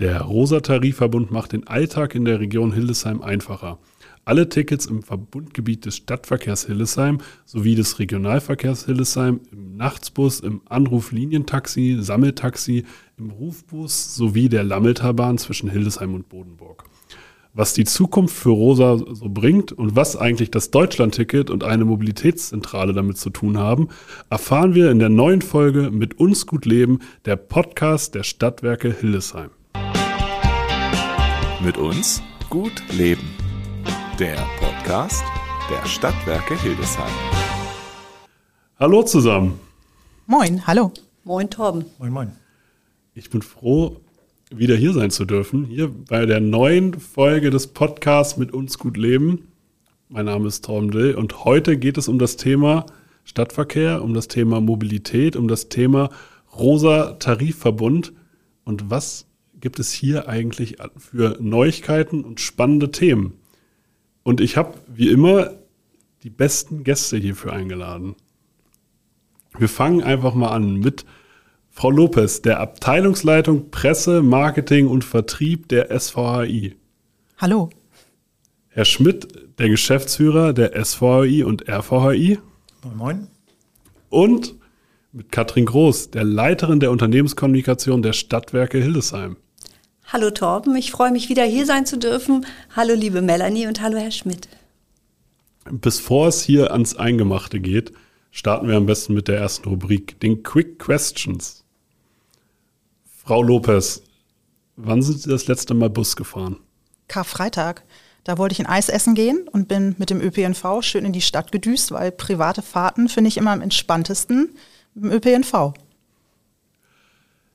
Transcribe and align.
Der 0.00 0.22
Rosa-Tarifverbund 0.22 1.30
macht 1.30 1.52
den 1.52 1.68
Alltag 1.68 2.16
in 2.16 2.24
der 2.24 2.40
Region 2.40 2.72
Hildesheim 2.72 3.22
einfacher. 3.22 3.78
Alle 4.24 4.48
Tickets 4.48 4.86
im 4.86 5.04
Verbundgebiet 5.04 5.84
des 5.86 5.98
Stadtverkehrs 5.98 6.66
Hildesheim 6.66 7.18
sowie 7.44 7.76
des 7.76 8.00
Regionalverkehrs 8.00 8.86
Hildesheim 8.86 9.40
im 9.52 9.76
Nachtsbus, 9.76 10.40
im 10.40 10.62
Anruflinientaxi, 10.68 11.98
Sammeltaxi, 12.00 12.84
im 13.18 13.30
Rufbus 13.30 14.16
sowie 14.16 14.48
der 14.48 14.64
Lammeltalbahn 14.64 15.38
zwischen 15.38 15.70
Hildesheim 15.70 16.14
und 16.14 16.28
Bodenburg. 16.28 16.84
Was 17.52 17.72
die 17.72 17.84
Zukunft 17.84 18.34
für 18.34 18.50
Rosa 18.50 18.98
so 18.98 19.28
bringt 19.28 19.70
und 19.70 19.94
was 19.94 20.16
eigentlich 20.16 20.50
das 20.50 20.72
Deutschlandticket 20.72 21.50
und 21.50 21.62
eine 21.62 21.84
Mobilitätszentrale 21.84 22.94
damit 22.94 23.18
zu 23.18 23.30
tun 23.30 23.58
haben, 23.58 23.90
erfahren 24.28 24.74
wir 24.74 24.90
in 24.90 24.98
der 24.98 25.08
neuen 25.08 25.40
Folge 25.40 25.92
Mit 25.92 26.18
uns 26.18 26.46
gut 26.46 26.66
leben, 26.66 26.98
der 27.26 27.36
Podcast 27.36 28.16
der 28.16 28.24
Stadtwerke 28.24 28.92
Hildesheim. 28.92 29.50
Mit 31.64 31.78
uns 31.78 32.22
gut 32.50 32.82
leben. 32.92 33.26
Der 34.18 34.36
Podcast 34.60 35.24
der 35.70 35.88
Stadtwerke 35.88 36.60
Hildesheim. 36.60 37.10
Hallo 38.78 39.02
zusammen. 39.02 39.58
Moin, 40.26 40.66
hallo. 40.66 40.92
Moin 41.24 41.48
Torben. 41.48 41.86
Moin, 41.98 42.12
moin. 42.12 42.32
Ich 43.14 43.30
bin 43.30 43.40
froh, 43.40 43.96
wieder 44.50 44.76
hier 44.76 44.92
sein 44.92 45.10
zu 45.10 45.24
dürfen. 45.24 45.64
Hier 45.64 45.88
bei 45.88 46.26
der 46.26 46.40
neuen 46.40 47.00
Folge 47.00 47.48
des 47.48 47.68
Podcasts 47.68 48.36
mit 48.36 48.52
uns 48.52 48.76
gut 48.78 48.98
leben. 48.98 49.48
Mein 50.10 50.26
Name 50.26 50.48
ist 50.48 50.66
Torben 50.66 50.90
Dill 50.90 51.14
und 51.14 51.46
heute 51.46 51.78
geht 51.78 51.96
es 51.96 52.08
um 52.08 52.18
das 52.18 52.36
Thema 52.36 52.84
Stadtverkehr, 53.24 54.04
um 54.04 54.12
das 54.12 54.28
Thema 54.28 54.60
Mobilität, 54.60 55.34
um 55.34 55.48
das 55.48 55.70
Thema 55.70 56.10
Rosa 56.54 57.12
Tarifverbund 57.12 58.12
und 58.64 58.90
was 58.90 59.26
gibt 59.64 59.78
es 59.78 59.92
hier 59.92 60.28
eigentlich 60.28 60.76
für 60.98 61.38
Neuigkeiten 61.40 62.22
und 62.22 62.38
spannende 62.38 62.90
Themen. 62.90 63.40
Und 64.22 64.42
ich 64.42 64.58
habe 64.58 64.74
wie 64.86 65.08
immer 65.08 65.52
die 66.22 66.28
besten 66.28 66.84
Gäste 66.84 67.16
hierfür 67.16 67.54
eingeladen. 67.54 68.14
Wir 69.58 69.70
fangen 69.70 70.02
einfach 70.02 70.34
mal 70.34 70.50
an 70.50 70.74
mit 70.74 71.06
Frau 71.70 71.90
Lopez, 71.90 72.42
der 72.42 72.60
Abteilungsleitung 72.60 73.70
Presse, 73.70 74.20
Marketing 74.20 74.86
und 74.86 75.02
Vertrieb 75.02 75.66
der 75.70 75.98
SVHI. 75.98 76.76
Hallo. 77.38 77.70
Herr 78.68 78.84
Schmidt, 78.84 79.28
der 79.58 79.70
Geschäftsführer 79.70 80.52
der 80.52 80.84
SVHI 80.84 81.42
und 81.42 81.70
RVHI. 81.70 82.38
Moin, 82.82 82.96
moin. 82.98 83.28
Und 84.10 84.56
mit 85.12 85.32
Katrin 85.32 85.64
Groß, 85.64 86.10
der 86.10 86.24
Leiterin 86.24 86.80
der 86.80 86.90
Unternehmenskommunikation 86.90 88.02
der 88.02 88.12
Stadtwerke 88.12 88.76
Hildesheim. 88.76 89.38
Hallo 90.14 90.30
Torben, 90.30 90.76
ich 90.76 90.92
freue 90.92 91.10
mich 91.10 91.28
wieder 91.28 91.42
hier 91.42 91.66
sein 91.66 91.86
zu 91.86 91.98
dürfen. 91.98 92.46
Hallo 92.76 92.94
liebe 92.94 93.20
Melanie 93.20 93.66
und 93.66 93.80
hallo 93.80 93.98
Herr 93.98 94.12
Schmidt. 94.12 94.46
Bevor 95.68 96.28
es 96.28 96.44
hier 96.44 96.70
ans 96.70 96.94
Eingemachte 96.94 97.58
geht, 97.58 97.92
starten 98.30 98.68
wir 98.68 98.76
am 98.76 98.86
besten 98.86 99.14
mit 99.14 99.26
der 99.26 99.38
ersten 99.38 99.68
Rubrik, 99.68 100.20
den 100.20 100.44
Quick 100.44 100.78
Questions. 100.78 101.64
Frau 103.24 103.42
Lopez, 103.42 104.02
wann 104.76 105.02
sind 105.02 105.20
Sie 105.20 105.30
das 105.30 105.48
letzte 105.48 105.74
Mal 105.74 105.90
Bus 105.90 106.14
gefahren? 106.14 106.58
Karfreitag. 107.08 107.82
Da 108.22 108.38
wollte 108.38 108.52
ich 108.52 108.60
ein 108.60 108.72
Eis 108.72 108.88
essen 108.88 109.16
gehen 109.16 109.48
und 109.48 109.66
bin 109.66 109.96
mit 109.98 110.10
dem 110.10 110.20
ÖPNV 110.20 110.80
schön 110.82 111.04
in 111.04 111.12
die 111.12 111.22
Stadt 111.22 111.50
gedüst, 111.50 111.90
weil 111.90 112.12
private 112.12 112.62
Fahrten 112.62 113.08
finde 113.08 113.26
ich 113.26 113.36
immer 113.36 113.50
am 113.50 113.62
entspanntesten 113.62 114.54
mit 114.94 115.04
dem 115.06 115.10
ÖPNV. 115.10 115.74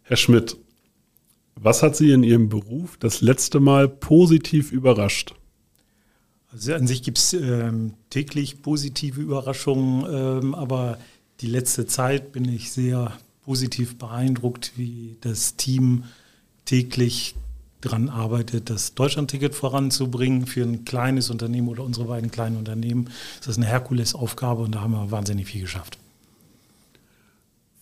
Herr 0.04 0.18
Schmidt, 0.18 0.58
was 1.62 1.84
hat 1.84 1.96
Sie 1.96 2.12
in 2.12 2.24
Ihrem 2.24 2.50
Beruf 2.50 2.98
das 2.98 3.22
letzte 3.22 3.60
Mal 3.60 3.88
positiv 3.88 4.72
überrascht? 4.72 5.36
Also 6.52 6.74
an 6.74 6.88
sich 6.88 7.04
gibt 7.04 7.20
es 7.20 7.34
ähm, 7.34 7.94
täglich 8.10 8.62
positive 8.62 9.22
Überraschungen, 9.22 10.06
ähm, 10.10 10.56
aber 10.56 10.98
die 11.42 11.48
letzte 11.48 11.86
Zeit 11.86 12.32
bin 12.32 12.48
ich 12.52 12.72
sehr 12.72 13.14
positiv 13.44 13.98
beeindruckt, 13.98 14.74
wie 14.76 15.18
das 15.22 15.56
Team 15.56 16.06
täglich 16.66 17.36
daran 17.82 18.10
arbeitet, 18.10 18.70
das 18.70 18.94
Deutschlandticket 18.94 19.56
voranzubringen 19.56 20.48
für 20.48 20.64
ein 20.64 20.86
kleines 20.86 21.30
Unternehmen 21.30 21.70
oder 21.70 21.84
unsere 21.84 22.08
beiden 22.08 22.32
kleinen 22.32 22.58
Unternehmen. 22.58 23.10
Das 23.40 23.50
ist 23.50 23.58
eine 23.58 23.68
Herkulesaufgabe 23.68 24.64
und 24.64 24.76
da 24.76 24.82
haben 24.82 24.92
wir 24.92 25.12
wahnsinnig 25.12 25.48
viel 25.48 25.62
geschafft. 25.62 25.98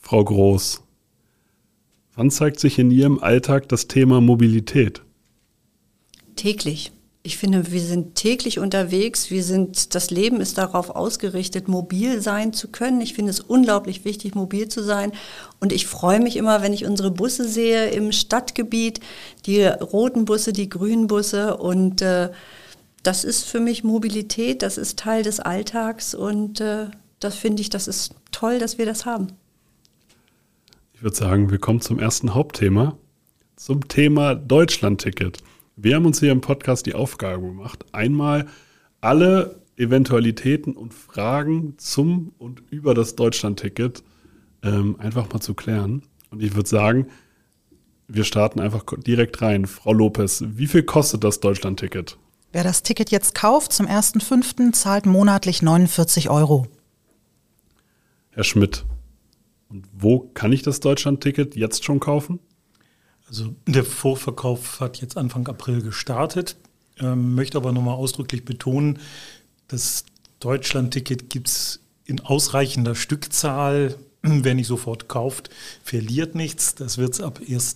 Frau 0.01 0.23
Groß, 0.23 0.81
wann 2.17 2.31
zeigt 2.31 2.59
sich 2.59 2.77
in 2.79 2.91
Ihrem 2.91 3.19
Alltag 3.19 3.69
das 3.69 3.87
Thema 3.87 4.19
Mobilität? 4.19 5.01
Täglich. 6.35 6.91
Ich 7.23 7.37
finde, 7.37 7.71
wir 7.71 7.81
sind 7.81 8.15
täglich 8.15 8.57
unterwegs. 8.57 9.29
Wir 9.29 9.43
sind, 9.43 9.95
das 9.95 10.11
Leben 10.11 10.39
ist 10.39 10.57
darauf 10.57 10.89
ausgerichtet, 10.89 11.67
mobil 11.67 12.21
sein 12.21 12.53
zu 12.53 12.69
können. 12.69 13.01
Ich 13.01 13.13
finde 13.13 13.31
es 13.31 13.41
unglaublich 13.41 14.05
wichtig, 14.05 14.33
mobil 14.33 14.69
zu 14.69 14.81
sein. 14.81 15.11
Und 15.59 15.73
ich 15.73 15.87
freue 15.87 16.21
mich 16.21 16.37
immer, 16.37 16.61
wenn 16.61 16.73
ich 16.73 16.85
unsere 16.85 17.11
Busse 17.11 17.47
sehe 17.47 17.89
im 17.89 18.11
Stadtgebiet, 18.11 19.01
die 19.45 19.63
roten 19.63 20.25
Busse, 20.25 20.53
die 20.53 20.69
grünen 20.69 21.07
Busse. 21.07 21.57
Und 21.57 22.01
äh, 22.01 22.29
das 23.03 23.25
ist 23.25 23.43
für 23.43 23.59
mich 23.59 23.83
Mobilität, 23.83 24.61
das 24.61 24.77
ist 24.77 24.97
Teil 24.97 25.23
des 25.23 25.39
Alltags. 25.39 26.15
Und 26.15 26.61
äh, 26.61 26.85
das 27.19 27.35
finde 27.35 27.61
ich, 27.61 27.69
das 27.69 27.89
ist 27.89 28.13
toll, 28.31 28.57
dass 28.57 28.77
wir 28.77 28.85
das 28.85 29.05
haben. 29.05 29.33
Ich 30.97 31.03
würde 31.03 31.15
sagen, 31.15 31.51
wir 31.51 31.59
kommen 31.59 31.79
zum 31.79 31.99
ersten 31.99 32.33
Hauptthema, 32.33 32.97
zum 33.55 33.87
Thema 33.87 34.33
Deutschlandticket. 34.33 35.43
Wir 35.75 35.95
haben 35.95 36.07
uns 36.07 36.21
hier 36.21 36.31
im 36.31 36.41
Podcast 36.41 36.87
die 36.87 36.95
Aufgabe 36.95 37.43
gemacht, 37.43 37.85
einmal 37.91 38.47
alle 38.99 39.61
Eventualitäten 39.75 40.73
und 40.73 40.95
Fragen 40.95 41.75
zum 41.77 42.33
und 42.39 42.63
über 42.71 42.95
das 42.95 43.15
Deutschlandticket 43.15 44.03
ähm, 44.63 44.99
einfach 44.99 45.31
mal 45.31 45.39
zu 45.39 45.53
klären. 45.53 46.01
Und 46.31 46.41
ich 46.41 46.55
würde 46.55 46.67
sagen, 46.67 47.05
wir 48.07 48.23
starten 48.23 48.59
einfach 48.59 48.83
direkt 49.05 49.39
rein. 49.43 49.67
Frau 49.67 49.93
Lopez, 49.93 50.45
wie 50.47 50.65
viel 50.65 50.81
kostet 50.81 51.23
das 51.23 51.39
Deutschlandticket? 51.39 52.17
Wer 52.53 52.63
das 52.63 52.81
Ticket 52.81 53.11
jetzt 53.11 53.35
kauft 53.35 53.71
zum 53.71 53.85
1.5. 53.85 54.73
zahlt 54.73 55.05
monatlich 55.05 55.61
49 55.61 56.31
Euro. 56.31 56.65
Herr 58.31 58.43
Schmidt, 58.43 58.83
und 59.69 59.85
wo 59.93 60.19
kann 60.33 60.51
ich 60.51 60.61
das 60.61 60.79
Deutschlandticket 60.79 61.55
jetzt 61.55 61.83
schon 61.83 61.99
kaufen? 61.99 62.39
Also 63.27 63.55
der 63.67 63.83
Vorverkauf 63.83 64.79
hat 64.79 65.01
jetzt 65.01 65.17
Anfang 65.17 65.47
April 65.47 65.81
gestartet, 65.81 66.55
ähm, 66.99 67.35
möchte 67.35 67.57
aber 67.57 67.73
nochmal 67.73 67.95
ausdrücklich 67.95 68.45
betonen, 68.45 68.99
das 69.67 70.05
Deutschland-Ticket 70.39 71.29
gibt 71.29 71.47
es 71.47 71.81
in 72.05 72.19
ausreichender 72.21 72.95
Stückzahl. 72.95 73.95
Wer 74.21 74.55
nicht 74.55 74.67
sofort 74.67 75.07
kauft, 75.07 75.49
verliert 75.83 76.35
nichts. 76.35 76.75
Das 76.75 76.97
wird 76.97 77.13
es 77.13 77.21
ab 77.21 77.41
1. 77.47 77.75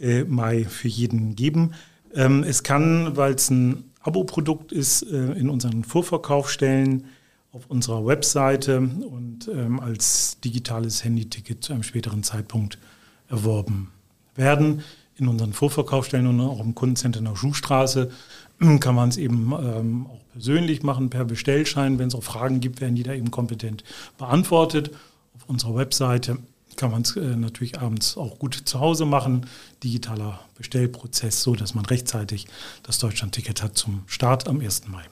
Äh, 0.00 0.24
Mai 0.24 0.64
für 0.64 0.88
jeden 0.88 1.36
geben. 1.36 1.74
Ähm, 2.14 2.42
es 2.42 2.62
kann, 2.62 3.16
weil 3.16 3.34
es 3.34 3.50
ein 3.50 3.92
Abo-Produkt 4.00 4.72
ist, 4.72 5.02
äh, 5.02 5.32
in 5.32 5.48
unseren 5.48 5.84
Vorverkauf 5.84 6.50
stellen 6.50 7.06
auf 7.52 7.66
unserer 7.68 8.06
Webseite 8.06 8.78
und 8.78 9.48
ähm, 9.48 9.78
als 9.78 10.40
digitales 10.40 11.04
Handyticket 11.04 11.62
zu 11.62 11.74
einem 11.74 11.82
späteren 11.82 12.22
Zeitpunkt 12.22 12.78
erworben 13.28 13.90
werden. 14.34 14.82
In 15.16 15.28
unseren 15.28 15.52
Vorverkaufsstellen 15.52 16.26
und 16.26 16.40
auch 16.40 16.60
im 16.60 16.74
Kundencenter 16.74 17.18
in 17.18 17.26
der 17.26 17.36
Schuhstraße 17.36 18.10
kann 18.80 18.94
man 18.94 19.10
es 19.10 19.18
eben 19.18 19.52
ähm, 19.52 20.06
auch 20.06 20.20
persönlich 20.32 20.82
machen 20.82 21.10
per 21.10 21.26
Bestellschein. 21.26 21.98
Wenn 21.98 22.08
es 22.08 22.14
auch 22.14 22.24
Fragen 22.24 22.60
gibt, 22.60 22.80
werden 22.80 22.94
die 22.94 23.02
da 23.02 23.12
eben 23.12 23.30
kompetent 23.30 23.84
beantwortet. 24.16 24.90
Auf 25.36 25.48
unserer 25.48 25.76
Webseite 25.76 26.38
kann 26.76 26.90
man 26.90 27.02
es 27.02 27.16
äh, 27.16 27.36
natürlich 27.36 27.78
abends 27.78 28.16
auch 28.16 28.38
gut 28.38 28.54
zu 28.54 28.80
Hause 28.80 29.04
machen. 29.04 29.46
Digitaler 29.84 30.40
Bestellprozess, 30.56 31.42
so 31.42 31.54
dass 31.54 31.74
man 31.74 31.84
rechtzeitig 31.84 32.46
das 32.82 32.98
Deutschlandticket 32.98 33.62
hat 33.62 33.76
zum 33.76 34.04
Start 34.06 34.48
am 34.48 34.60
1. 34.60 34.88
Mai. 34.88 35.04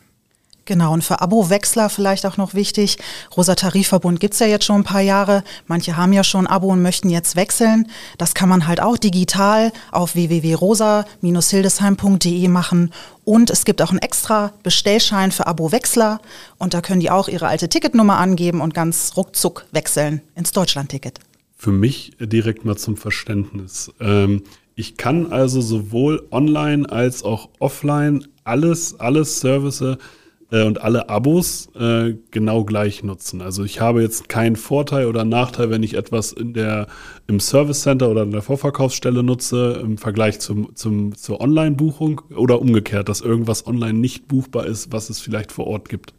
Genau, 0.70 0.92
und 0.92 1.02
für 1.02 1.20
Abo-Wechsler 1.20 1.90
vielleicht 1.90 2.24
auch 2.26 2.36
noch 2.36 2.54
wichtig, 2.54 2.98
Rosa 3.36 3.56
Tarifverbund 3.56 4.20
gibt's 4.20 4.38
ja 4.38 4.46
jetzt 4.46 4.64
schon 4.64 4.82
ein 4.82 4.84
paar 4.84 5.00
Jahre. 5.00 5.42
Manche 5.66 5.96
haben 5.96 6.12
ja 6.12 6.22
schon 6.22 6.46
Abo 6.46 6.68
und 6.68 6.80
möchten 6.80 7.10
jetzt 7.10 7.34
wechseln. 7.34 7.88
Das 8.18 8.34
kann 8.34 8.48
man 8.48 8.68
halt 8.68 8.80
auch 8.80 8.96
digital 8.96 9.72
auf 9.90 10.14
www.rosa-hildesheim.de 10.14 12.46
machen. 12.46 12.92
Und 13.24 13.50
es 13.50 13.64
gibt 13.64 13.82
auch 13.82 13.90
einen 13.90 13.98
extra 13.98 14.52
Bestellschein 14.62 15.32
für 15.32 15.48
Abo-Wechsler. 15.48 16.20
Und 16.58 16.72
da 16.72 16.82
können 16.82 17.00
die 17.00 17.10
auch 17.10 17.26
ihre 17.26 17.48
alte 17.48 17.68
Ticketnummer 17.68 18.18
angeben 18.18 18.60
und 18.60 18.72
ganz 18.72 19.14
ruckzuck 19.16 19.66
wechseln 19.72 20.20
ins 20.36 20.52
Deutschlandticket. 20.52 21.18
Für 21.56 21.72
mich 21.72 22.12
direkt 22.20 22.64
mal 22.64 22.76
zum 22.76 22.96
Verständnis. 22.96 23.90
Ähm, 23.98 24.44
ich 24.76 24.96
kann 24.96 25.32
also 25.32 25.60
sowohl 25.60 26.28
online 26.30 26.88
als 26.88 27.24
auch 27.24 27.48
offline 27.58 28.28
alles, 28.44 29.00
alles 29.00 29.40
Services 29.40 29.98
äh, 30.50 30.64
und 30.64 30.80
alle 30.82 31.08
Abos 31.08 31.68
äh, 31.74 32.14
genau 32.30 32.64
gleich 32.64 33.02
nutzen. 33.02 33.40
Also 33.40 33.64
ich 33.64 33.80
habe 33.80 34.02
jetzt 34.02 34.28
keinen 34.28 34.56
Vorteil 34.56 35.06
oder 35.06 35.24
Nachteil, 35.24 35.70
wenn 35.70 35.82
ich 35.82 35.94
etwas 35.94 36.32
in 36.32 36.54
der, 36.54 36.86
im 37.26 37.40
Service 37.40 37.82
Center 37.82 38.10
oder 38.10 38.22
in 38.22 38.30
der 38.30 38.42
Vorverkaufsstelle 38.42 39.22
nutze 39.22 39.80
im 39.82 39.98
Vergleich 39.98 40.40
zum, 40.40 40.74
zum, 40.74 41.14
zur 41.14 41.40
Online-Buchung 41.40 42.22
oder 42.36 42.60
umgekehrt, 42.60 43.08
dass 43.08 43.20
irgendwas 43.20 43.66
online 43.66 43.98
nicht 43.98 44.28
buchbar 44.28 44.66
ist, 44.66 44.92
was 44.92 45.10
es 45.10 45.20
vielleicht 45.20 45.52
vor 45.52 45.66
Ort 45.66 45.88
gibt. 45.88 46.14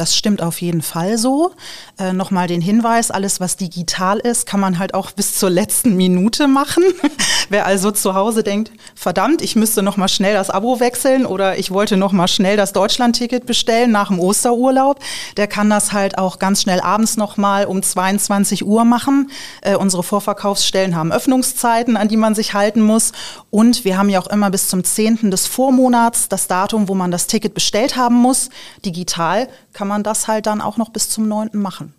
Das 0.00 0.16
stimmt 0.16 0.40
auf 0.40 0.62
jeden 0.62 0.80
Fall 0.80 1.18
so. 1.18 1.52
Äh, 1.98 2.14
Nochmal 2.14 2.46
den 2.46 2.62
Hinweis, 2.62 3.10
alles 3.10 3.38
was 3.38 3.58
digital 3.58 4.18
ist, 4.18 4.46
kann 4.46 4.58
man 4.58 4.78
halt 4.78 4.94
auch 4.94 5.10
bis 5.14 5.34
zur 5.34 5.50
letzten 5.50 5.94
Minute 5.94 6.48
machen. 6.48 6.82
Wer 7.50 7.66
also 7.66 7.90
zu 7.90 8.14
Hause 8.14 8.42
denkt, 8.42 8.72
verdammt, 8.94 9.42
ich 9.42 9.56
müsste 9.56 9.82
nochmal 9.82 10.08
schnell 10.08 10.32
das 10.32 10.48
Abo 10.48 10.80
wechseln 10.80 11.26
oder 11.26 11.58
ich 11.58 11.70
wollte 11.70 11.98
nochmal 11.98 12.28
schnell 12.28 12.56
das 12.56 12.72
Deutschland-Ticket 12.72 13.44
bestellen 13.44 13.90
nach 13.90 14.08
dem 14.08 14.20
Osterurlaub, 14.20 15.00
der 15.36 15.48
kann 15.48 15.68
das 15.68 15.92
halt 15.92 16.16
auch 16.16 16.38
ganz 16.38 16.62
schnell 16.62 16.80
abends 16.80 17.18
nochmal 17.18 17.66
um 17.66 17.82
22 17.82 18.64
Uhr 18.64 18.86
machen. 18.86 19.30
Äh, 19.60 19.76
unsere 19.76 20.02
Vorverkaufsstellen 20.02 20.96
haben 20.96 21.12
Öffnungszeiten, 21.12 21.98
an 21.98 22.08
die 22.08 22.16
man 22.16 22.34
sich 22.34 22.54
halten 22.54 22.80
muss. 22.80 23.12
Und 23.50 23.84
wir 23.84 23.98
haben 23.98 24.08
ja 24.08 24.18
auch 24.18 24.28
immer 24.28 24.48
bis 24.48 24.68
zum 24.68 24.82
10. 24.82 25.30
des 25.30 25.46
Vormonats 25.46 26.30
das 26.30 26.46
Datum, 26.46 26.88
wo 26.88 26.94
man 26.94 27.10
das 27.10 27.26
Ticket 27.26 27.52
bestellt 27.52 27.96
haben 27.96 28.14
muss. 28.14 28.48
Digital 28.82 29.48
kann 29.72 29.88
man 29.88 30.02
das 30.02 30.28
halt 30.28 30.46
dann 30.46 30.60
auch 30.60 30.76
noch 30.76 30.90
bis 30.90 31.08
zum 31.08 31.28
9. 31.28 31.50
machen. 31.54 31.94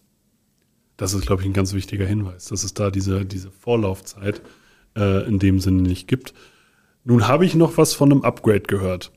Das 0.97 1.13
ist, 1.13 1.25
glaube 1.25 1.41
ich, 1.41 1.47
ein 1.47 1.53
ganz 1.53 1.73
wichtiger 1.73 2.05
Hinweis, 2.05 2.45
dass 2.45 2.63
es 2.63 2.73
da 2.73 2.91
diese, 2.91 3.25
diese 3.25 3.51
Vorlaufzeit 3.51 4.41
äh, 4.95 5.27
in 5.27 5.39
dem 5.39 5.59
Sinne 5.59 5.81
nicht 5.81 6.07
gibt. 6.07 6.33
Nun 7.03 7.27
habe 7.27 7.45
ich 7.45 7.55
noch 7.55 7.77
was 7.77 7.93
von 7.93 8.11
einem 8.11 8.21
Upgrade 8.21 8.61
gehört. 8.61 9.11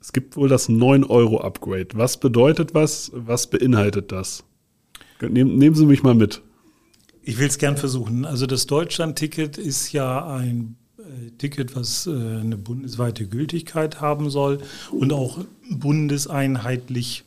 Es 0.00 0.12
gibt 0.12 0.36
wohl 0.36 0.48
das 0.48 0.68
9-Euro-Upgrade. 0.68 1.88
Was 1.94 2.18
bedeutet 2.18 2.74
was? 2.74 3.10
Was 3.14 3.48
beinhaltet 3.48 4.12
das? 4.12 4.44
Nehmen, 5.20 5.58
nehmen 5.58 5.74
Sie 5.74 5.86
mich 5.86 6.02
mal 6.02 6.14
mit. 6.14 6.42
Ich 7.22 7.38
will 7.38 7.48
es 7.48 7.58
gern 7.58 7.76
versuchen. 7.76 8.24
Also 8.24 8.46
das 8.46 8.66
Deutschland-Ticket 8.66 9.58
ist 9.58 9.92
ja 9.92 10.26
ein 10.34 10.77
Ticket, 11.38 11.76
was 11.76 12.06
äh, 12.06 12.10
eine 12.10 12.56
bundesweite 12.56 13.26
Gültigkeit 13.26 14.00
haben 14.00 14.30
soll 14.30 14.58
und 14.90 15.12
auch 15.12 15.38
bundeseinheitlich 15.70 17.24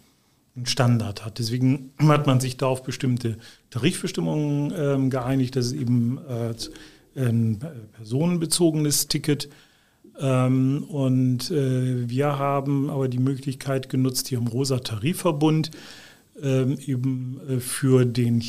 einen 0.55 0.65
Standard 0.65 1.25
hat. 1.25 1.39
Deswegen 1.39 1.91
hat 1.99 2.27
man 2.27 2.39
sich 2.39 2.57
da 2.57 2.67
auf 2.67 2.83
bestimmte 2.83 3.37
Tarifbestimmungen 3.69 4.73
ähm, 4.75 5.09
geeinigt. 5.09 5.55
Das 5.55 5.67
ist 5.67 5.73
eben 5.73 6.19
äh, 6.27 6.53
ein 7.19 7.59
personenbezogenes 7.93 9.07
Ticket. 9.07 9.49
Ähm, 10.19 10.83
und 10.83 11.51
äh, 11.51 12.09
wir 12.09 12.37
haben 12.37 12.89
aber 12.89 13.07
die 13.07 13.19
Möglichkeit 13.19 13.89
genutzt, 13.89 14.27
hier 14.27 14.39
im 14.39 14.47
Rosa 14.47 14.79
Tarifverbund 14.79 15.71
ähm, 16.41 16.77
eben 16.85 17.39
für 17.59 18.05
den 18.05 18.41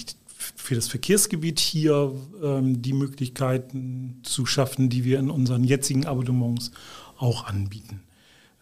für 0.57 0.75
das 0.75 0.89
Verkehrsgebiet 0.89 1.61
hier 1.61 2.13
ähm, 2.43 2.83
die 2.83 2.93
Möglichkeiten 2.93 4.21
zu 4.23 4.47
schaffen, 4.47 4.89
die 4.89 5.05
wir 5.05 5.19
in 5.19 5.31
unseren 5.31 5.65
jetzigen 5.65 6.07
Abonnements 6.07 6.73
auch 7.19 7.47
anbieten. 7.47 8.01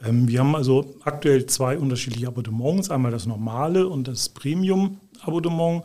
Ähm, 0.05 0.29
wir 0.29 0.41
haben 0.41 0.55
also 0.55 0.95
aktuell 1.03 1.47
zwei 1.47 1.79
unterschiedliche 1.79 2.29
Abonnements, 2.29 2.91
einmal 2.91 3.11
das 3.11 3.27
normale 3.27 3.89
und 3.89 4.09
das 4.09 4.29
Premium-Abonnement. 4.29 5.85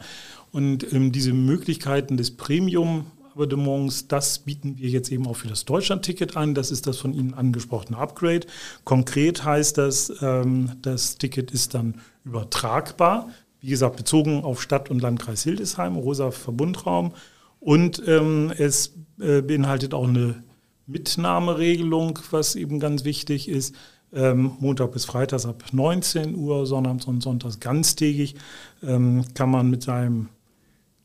Und 0.52 0.92
ähm, 0.94 1.12
diese 1.12 1.34
Möglichkeiten 1.34 2.18
des 2.18 2.32
Premium-Abonnements, 2.32 4.08
das 4.08 4.40
bieten 4.40 4.78
wir 4.78 4.90
jetzt 4.90 5.12
eben 5.12 5.28
auch 5.28 5.36
für 5.36 5.48
das 5.48 5.66
Deutschland-Ticket 5.66 6.38
an. 6.38 6.56
Das 6.56 6.72
ist 6.72 6.88
das 6.88 6.98
von 6.98 7.14
Ihnen 7.14 7.34
angesprochene 7.34 7.98
Upgrade. 7.98 8.48
Konkret 8.84 9.44
heißt 9.44 9.78
das, 9.78 10.14
ähm, 10.22 10.72
das 10.82 11.18
Ticket 11.18 11.52
ist 11.52 11.74
dann 11.74 11.96
übertragbar 12.24 13.30
wie 13.66 13.72
gesagt, 13.72 13.96
bezogen 13.96 14.44
auf 14.44 14.62
Stadt 14.62 14.92
und 14.92 15.02
Landkreis 15.02 15.42
Hildesheim, 15.42 15.96
Rosa 15.96 16.30
Verbundraum. 16.30 17.14
Und 17.60 18.00
ähm, 18.06 18.54
es 18.56 18.94
äh, 19.20 19.42
beinhaltet 19.42 19.96
auch 19.96 20.08
eine 20.08 20.44
Mitnahmeregelung, 20.86 22.20
was 22.30 22.56
eben 22.56 22.80
ganz 22.80 23.06
wichtig 23.06 23.50
ist. 23.50 23.74
Ähm, 24.14 24.52
Montag 24.60 24.92
bis 24.92 25.06
Freitag 25.06 25.46
ab 25.46 25.64
19 25.72 26.36
Uhr, 26.36 26.68
Sonnabends 26.68 27.08
und 27.08 27.24
Sonntags 27.24 27.60
ganztägig 27.60 28.36
ähm, 28.84 29.26
kann 29.34 29.50
man 29.50 29.72
mit 29.72 29.82
seinem 29.82 30.30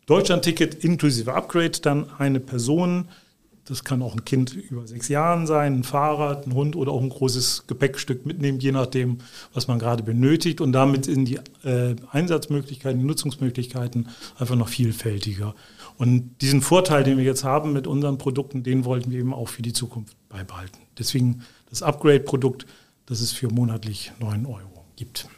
Deutschlandticket 0.05 0.85
inklusive 0.85 1.33
Upgrade 1.33 1.81
dann 1.81 2.11
eine 2.19 2.41
Person 2.41 3.09
das 3.71 3.85
kann 3.85 4.03
auch 4.03 4.15
ein 4.15 4.25
Kind 4.25 4.53
über 4.53 4.87
sechs 4.87 5.09
Jahren 5.09 5.47
sein, 5.47 5.77
ein 5.77 5.85
Fahrrad, 5.85 6.47
ein 6.47 6.55
Hund 6.55 6.75
oder 6.75 6.91
auch 6.91 7.01
ein 7.01 7.09
großes 7.09 7.65
Gepäckstück 7.69 8.27
mitnehmen, 8.27 8.59
je 8.59 8.73
nachdem, 8.73 9.19
was 9.55 9.69
man 9.69 9.79
gerade 9.79 10.03
benötigt. 10.03 10.61
Und 10.61 10.73
damit 10.73 11.05
sind 11.05 11.27
die 11.27 11.39
äh, 11.65 11.95
Einsatzmöglichkeiten, 12.11 12.99
die 12.99 13.07
Nutzungsmöglichkeiten 13.07 14.09
einfach 14.39 14.57
noch 14.57 14.69
vielfältiger. 14.69 15.55
Und 15.99 16.41
diesen 16.41 16.63
Vorteil, 16.63 17.05
den 17.05 17.17
wir 17.17 17.25
jetzt 17.25 17.45
haben 17.45 17.73
mit 17.73 17.87
unseren 17.87 18.19
Produkten, 18.19 18.65
den 18.65 18.85
wollten 18.85 19.13
wir 19.13 19.21
eben 19.21 19.33
auch 19.33 19.49
für 19.49 19.63
die 19.63 19.73
Zukunft 19.73 20.17
beibehalten. 20.29 20.79
Deswegen 20.99 21.43
das 21.69 21.83
Upgrade-Produkt, 21.83 22.67
das 23.07 23.21
es 23.21 23.31
für 23.31 23.49
monatlich 23.49 24.11
9 24.19 24.47
Euro 24.47 24.85
gibt. 24.97 25.29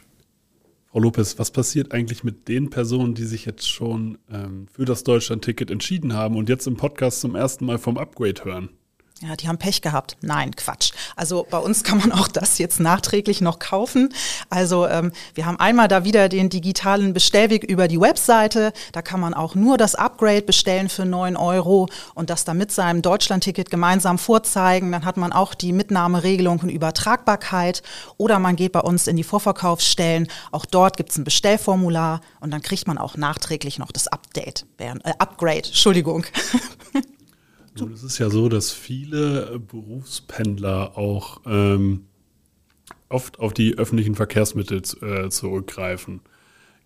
Frau 0.93 0.99
Lopez, 0.99 1.39
was 1.39 1.49
passiert 1.49 1.91
eigentlich 1.91 2.23
mit 2.23 2.47
den 2.47 2.69
Personen, 2.69 3.15
die 3.15 3.25
sich 3.25 3.45
jetzt 3.45 3.67
schon 3.67 4.19
ähm, 4.31 4.67
für 4.71 4.85
das 4.85 5.03
Deutschland-Ticket 5.03 5.71
entschieden 5.71 6.13
haben 6.13 6.37
und 6.37 6.49
jetzt 6.49 6.67
im 6.67 6.77
Podcast 6.77 7.19
zum 7.19 7.33
ersten 7.33 7.65
Mal 7.65 7.79
vom 7.79 7.97
Upgrade 7.97 8.45
hören? 8.45 8.69
Ja, 9.21 9.37
die 9.37 9.47
haben 9.47 9.57
Pech 9.57 9.81
gehabt. 9.81 10.17
Nein, 10.21 10.53
Quatsch. 10.53 10.91
Also 11.15 11.47
bei 11.49 11.57
uns 11.57 11.83
kann 11.83 11.99
man 11.99 12.11
auch 12.11 12.27
das 12.27 12.57
jetzt 12.57 12.81
nachträglich 12.81 13.39
noch 13.39 13.59
kaufen. 13.59 14.13
Also 14.49 14.85
ähm, 14.85 15.13
wir 15.33 15.45
haben 15.45 15.57
einmal 15.59 15.87
da 15.87 16.03
wieder 16.03 16.27
den 16.27 16.49
digitalen 16.49 17.13
Bestellweg 17.13 17.63
über 17.63 17.87
die 17.87 18.01
Webseite. 18.01 18.73
Da 18.91 19.01
kann 19.01 19.21
man 19.21 19.33
auch 19.33 19.55
nur 19.55 19.77
das 19.77 19.95
Upgrade 19.95 20.41
bestellen 20.41 20.89
für 20.89 21.05
9 21.05 21.37
Euro 21.37 21.87
und 22.15 22.29
das 22.29 22.43
dann 22.43 22.57
mit 22.57 22.73
seinem 22.73 23.01
Deutschlandticket 23.01 23.69
gemeinsam 23.69 24.17
vorzeigen. 24.17 24.91
Dann 24.91 25.05
hat 25.05 25.15
man 25.15 25.31
auch 25.31 25.53
die 25.53 25.71
Mitnahmeregelung 25.71 26.59
und 26.59 26.69
Übertragbarkeit. 26.69 27.81
Oder 28.17 28.39
man 28.39 28.57
geht 28.57 28.73
bei 28.73 28.81
uns 28.81 29.07
in 29.07 29.15
die 29.15 29.23
Vorverkaufsstellen. 29.23 30.27
Auch 30.51 30.65
dort 30.65 30.97
gibt 30.97 31.11
es 31.11 31.17
ein 31.17 31.23
Bestellformular 31.23 32.19
und 32.41 32.51
dann 32.51 32.61
kriegt 32.61 32.87
man 32.87 32.97
auch 32.97 33.15
nachträglich 33.15 33.79
noch 33.79 33.93
das 33.93 34.07
Update, 34.07 34.65
äh, 34.79 34.93
Upgrade, 35.17 35.67
Entschuldigung. 35.67 36.25
Nun, 37.79 37.91
es 37.93 38.03
ist 38.03 38.19
ja 38.19 38.29
so, 38.29 38.49
dass 38.49 38.71
viele 38.71 39.59
Berufspendler 39.59 40.97
auch 40.97 41.41
ähm, 41.45 42.05
oft 43.09 43.39
auf 43.39 43.53
die 43.53 43.77
öffentlichen 43.77 44.15
Verkehrsmittel 44.15 44.81
äh, 45.01 45.29
zurückgreifen. 45.29 46.21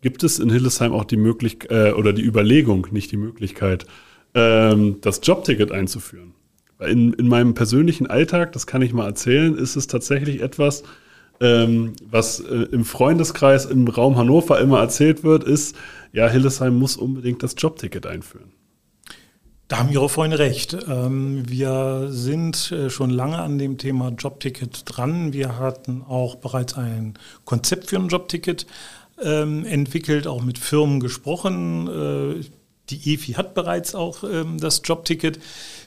Gibt 0.01 0.23
es 0.23 0.39
in 0.39 0.49
Hildesheim 0.49 0.93
auch 0.93 1.05
die 1.05 1.17
Möglichkeit 1.17 1.71
äh, 1.71 1.91
oder 1.91 2.13
die 2.13 2.23
Überlegung, 2.23 2.87
nicht 2.91 3.11
die 3.11 3.17
Möglichkeit, 3.17 3.85
ähm, 4.33 4.97
das 5.01 5.19
Jobticket 5.23 5.71
einzuführen? 5.71 6.33
In, 6.79 7.13
in 7.13 7.27
meinem 7.27 7.55
persönlichen 7.55 8.07
Alltag, 8.07 8.51
das 8.51 8.67
kann 8.67 8.83
ich 8.83 8.93
mal 8.93 9.07
erzählen, 9.07 9.57
ist 9.57 9.75
es 9.75 9.87
tatsächlich 9.87 10.41
etwas, 10.41 10.83
ähm, 11.39 11.93
was 12.09 12.39
äh, 12.39 12.67
im 12.71 12.85
Freundeskreis 12.85 13.65
im 13.65 13.87
Raum 13.87 14.15
Hannover 14.15 14.59
immer 14.59 14.79
erzählt 14.79 15.23
wird, 15.23 15.43
ist, 15.43 15.75
ja, 16.13 16.27
Hildesheim 16.27 16.77
muss 16.77 16.95
unbedingt 16.95 17.43
das 17.43 17.55
Jobticket 17.57 18.05
einführen. 18.05 18.51
Da 19.67 19.79
haben 19.79 19.89
Ihre 19.89 20.07
Freunde 20.07 20.39
recht. 20.39 20.77
Ähm, 20.87 21.43
wir 21.49 22.07
sind 22.09 22.71
äh, 22.71 22.89
schon 22.89 23.09
lange 23.09 23.39
an 23.39 23.57
dem 23.57 23.77
Thema 23.77 24.09
Jobticket 24.17 24.83
dran. 24.85 25.33
Wir 25.33 25.59
hatten 25.59 26.03
auch 26.07 26.35
bereits 26.35 26.75
ein 26.75 27.15
Konzept 27.43 27.89
für 27.89 27.97
ein 27.97 28.07
Jobticket 28.07 28.65
ähm, 29.21 29.65
entwickelt, 29.65 30.25
auch 30.25 30.41
mit 30.41 30.57
Firmen 30.57 31.01
gesprochen. 31.01 31.87
Äh, 31.87 32.45
die 32.89 33.13
EFI 33.13 33.33
hat 33.33 33.55
bereits 33.55 33.93
auch 33.93 34.23
ähm, 34.23 34.57
das 34.57 34.81
Jobticket. 34.85 35.39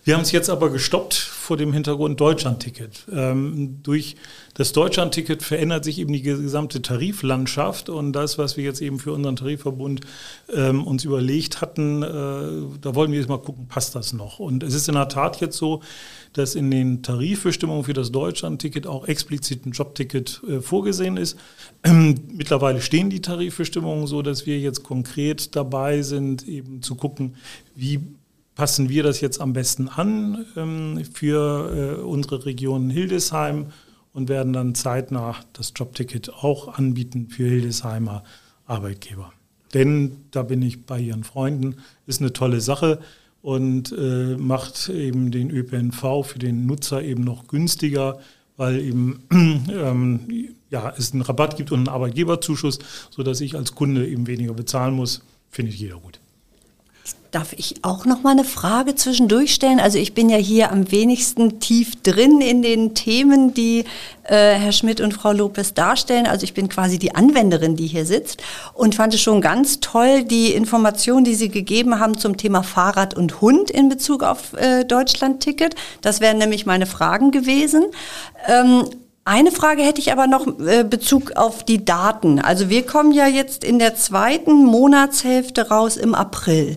Wir 0.02 0.14
haben 0.14 0.22
es 0.22 0.32
jetzt 0.32 0.48
aber 0.48 0.70
gestoppt 0.70 1.14
vor 1.14 1.58
dem 1.58 1.74
Hintergrund 1.74 2.18
Deutschlandticket. 2.20 3.06
Ähm, 3.12 3.82
durch 3.82 4.16
das 4.54 4.72
Deutschlandticket 4.72 5.42
verändert 5.42 5.84
sich 5.84 5.98
eben 5.98 6.12
die 6.12 6.22
gesamte 6.22 6.80
Tariflandschaft 6.80 7.90
und 7.90 8.12
das, 8.14 8.38
was 8.38 8.56
wir 8.56 8.64
jetzt 8.64 8.80
eben 8.80 8.98
für 8.98 9.12
unseren 9.12 9.36
Tarifverbund 9.36 10.00
ähm, 10.54 10.86
uns 10.86 11.04
überlegt 11.04 11.60
hatten, 11.60 12.02
äh, 12.02 12.06
da 12.80 12.94
wollen 12.94 13.12
wir 13.12 13.18
jetzt 13.18 13.28
mal 13.28 13.38
gucken, 13.38 13.68
passt 13.68 13.94
das 13.94 14.14
noch? 14.14 14.38
Und 14.38 14.62
es 14.62 14.74
ist 14.74 14.88
in 14.88 14.94
der 14.94 15.08
Tat 15.08 15.40
jetzt 15.40 15.58
so, 15.58 15.82
dass 16.32 16.54
in 16.54 16.70
den 16.70 17.02
Tarifbestimmungen 17.02 17.84
für 17.84 17.92
das 17.92 18.10
Deutschlandticket 18.10 18.86
auch 18.86 19.06
explizit 19.06 19.66
ein 19.66 19.72
Jobticket 19.72 20.40
äh, 20.48 20.60
vorgesehen 20.60 21.18
ist. 21.18 21.38
Ähm, 21.84 22.14
mittlerweile 22.32 22.80
stehen 22.80 23.10
die 23.10 23.20
Tarifbestimmungen 23.20 24.06
so, 24.06 24.22
dass 24.22 24.46
wir 24.46 24.58
jetzt 24.58 24.82
konkret 24.82 25.56
dabei 25.56 26.00
sind, 26.02 26.48
eben 26.48 26.80
zu 26.80 26.94
gucken, 26.94 27.34
wie 27.74 28.00
passen 28.60 28.90
wir 28.90 29.02
das 29.02 29.22
jetzt 29.22 29.40
am 29.40 29.54
besten 29.54 29.88
an 29.88 30.44
ähm, 30.54 31.02
für 31.14 31.96
äh, 31.98 32.02
unsere 32.02 32.44
Region 32.44 32.90
Hildesheim 32.90 33.68
und 34.12 34.28
werden 34.28 34.52
dann 34.52 34.74
zeitnah 34.74 35.36
das 35.54 35.72
Jobticket 35.74 36.28
auch 36.28 36.68
anbieten 36.76 37.28
für 37.30 37.48
Hildesheimer 37.48 38.22
Arbeitgeber. 38.66 39.32
Denn 39.72 40.18
da 40.30 40.42
bin 40.42 40.60
ich 40.60 40.84
bei 40.84 41.00
Ihren 41.00 41.24
Freunden, 41.24 41.76
ist 42.06 42.20
eine 42.20 42.34
tolle 42.34 42.60
Sache 42.60 43.00
und 43.40 43.94
äh, 43.98 44.36
macht 44.36 44.90
eben 44.90 45.30
den 45.30 45.50
ÖPNV 45.50 46.26
für 46.26 46.38
den 46.38 46.66
Nutzer 46.66 47.02
eben 47.02 47.24
noch 47.24 47.46
günstiger, 47.48 48.18
weil 48.58 48.78
eben 48.78 49.22
ähm, 49.70 50.50
ja, 50.68 50.92
es 50.98 51.14
einen 51.14 51.22
Rabatt 51.22 51.56
gibt 51.56 51.72
und 51.72 51.78
einen 51.78 51.88
Arbeitgeberzuschuss, 51.88 52.78
sodass 53.08 53.40
ich 53.40 53.56
als 53.56 53.74
Kunde 53.74 54.06
eben 54.06 54.26
weniger 54.26 54.52
bezahlen 54.52 54.96
muss. 54.96 55.22
Finde 55.48 55.72
ich 55.72 55.80
jeder 55.80 55.96
gut. 55.96 56.20
Darf 57.30 57.52
ich 57.52 57.76
auch 57.82 58.06
noch 58.06 58.24
mal 58.24 58.30
eine 58.30 58.42
Frage 58.42 58.96
zwischendurch 58.96 59.54
stellen? 59.54 59.78
Also 59.78 59.98
ich 59.98 60.14
bin 60.14 60.28
ja 60.28 60.36
hier 60.36 60.72
am 60.72 60.90
wenigsten 60.90 61.60
tief 61.60 62.02
drin 62.02 62.40
in 62.40 62.60
den 62.60 62.92
Themen, 62.94 63.54
die 63.54 63.84
äh, 64.24 64.54
Herr 64.54 64.72
Schmidt 64.72 65.00
und 65.00 65.14
Frau 65.14 65.30
Lopez 65.30 65.72
darstellen. 65.72 66.26
Also 66.26 66.42
ich 66.42 66.54
bin 66.54 66.68
quasi 66.68 66.98
die 66.98 67.14
Anwenderin, 67.14 67.76
die 67.76 67.86
hier 67.86 68.04
sitzt 68.04 68.42
und 68.74 68.96
fand 68.96 69.14
es 69.14 69.20
schon 69.20 69.40
ganz 69.40 69.78
toll, 69.78 70.24
die 70.24 70.52
Informationen, 70.52 71.22
die 71.22 71.36
Sie 71.36 71.50
gegeben 71.50 72.00
haben 72.00 72.18
zum 72.18 72.36
Thema 72.36 72.64
Fahrrad 72.64 73.16
und 73.16 73.40
Hund 73.40 73.70
in 73.70 73.88
Bezug 73.88 74.24
auf 74.24 74.52
äh, 74.54 74.84
Deutschland-Ticket. 74.84 75.76
Das 76.00 76.20
wären 76.20 76.38
nämlich 76.38 76.66
meine 76.66 76.86
Fragen 76.86 77.30
gewesen. 77.30 77.84
Ähm, 78.48 78.86
eine 79.24 79.52
Frage 79.52 79.82
hätte 79.82 80.00
ich 80.00 80.10
aber 80.10 80.26
noch 80.26 80.48
äh, 80.58 80.82
Bezug 80.82 81.36
auf 81.36 81.62
die 81.62 81.84
Daten. 81.84 82.40
Also 82.40 82.70
wir 82.70 82.84
kommen 82.84 83.12
ja 83.12 83.28
jetzt 83.28 83.62
in 83.62 83.78
der 83.78 83.94
zweiten 83.94 84.64
Monatshälfte 84.64 85.68
raus 85.68 85.96
im 85.96 86.16
April 86.16 86.76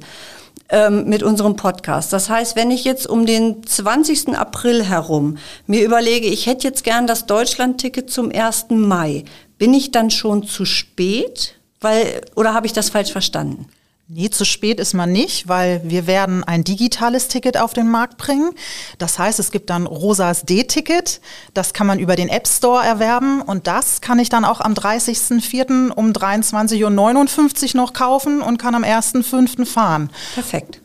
ähm, 0.74 1.06
mit 1.06 1.22
unserem 1.22 1.56
Podcast. 1.56 2.12
Das 2.12 2.30
heißt, 2.30 2.56
wenn 2.56 2.72
ich 2.72 2.84
jetzt 2.84 3.08
um 3.08 3.27
den 3.27 3.63
20. 3.63 4.30
April 4.36 4.84
herum 4.84 5.38
mir 5.68 5.86
überlege, 5.86 6.25
ich 6.25 6.48
hätte 6.48 6.68
jetzt 6.68 6.84
gern 6.84 7.06
das 7.06 7.27
Deutschland-Ticket 7.27 8.10
zum 8.10 8.32
1. 8.32 8.65
Mai, 8.70 9.24
bin 9.60 9.74
ich 9.75 9.92
dann 9.92 10.10
schon 10.10 10.44
zu 10.44 10.65
spät? 10.65 11.56
Weil, 11.80 12.22
oder 12.36 12.56
habe 12.56 12.65
ich 12.65 12.74
das 12.74 12.89
falsch 12.89 13.12
verstanden? 13.12 13.68
Nee, 14.10 14.29
zu 14.29 14.43
spät 14.43 14.81
ist 14.81 14.93
man 14.93 15.13
nicht, 15.13 15.48
weil 15.48 15.81
wir 15.86 16.07
werden 16.07 16.43
ein 16.43 16.65
digitales 16.65 17.29
Ticket 17.29 17.57
auf 17.57 17.74
den 17.74 17.89
Markt 17.89 18.17
bringen. 18.17 18.51
Das 18.98 19.17
heißt, 19.17 19.39
es 19.39 19.50
gibt 19.50 19.69
dann 19.69 19.86
Rosas 19.88 20.43
D-Ticket. 20.43 21.22
Das 21.53 21.72
kann 21.72 21.88
man 21.88 22.00
über 22.00 22.17
den 22.17 22.27
App 22.27 22.45
Store 22.45 22.83
erwerben 22.83 23.41
und 23.41 23.65
das 23.65 24.01
kann 24.01 24.19
ich 24.19 24.27
dann 24.27 24.43
auch 24.43 24.60
am 24.60 24.74
30.04. 24.74 25.89
um 25.91 26.12
23.59 26.12 26.83
Uhr 26.83 27.81
noch 27.81 27.93
kaufen 27.93 28.41
und 28.41 28.57
kann 28.57 28.75
am 28.75 28.83
1.05. 28.83 29.65
fahren. 29.65 30.10
Perfekt. 30.33 30.81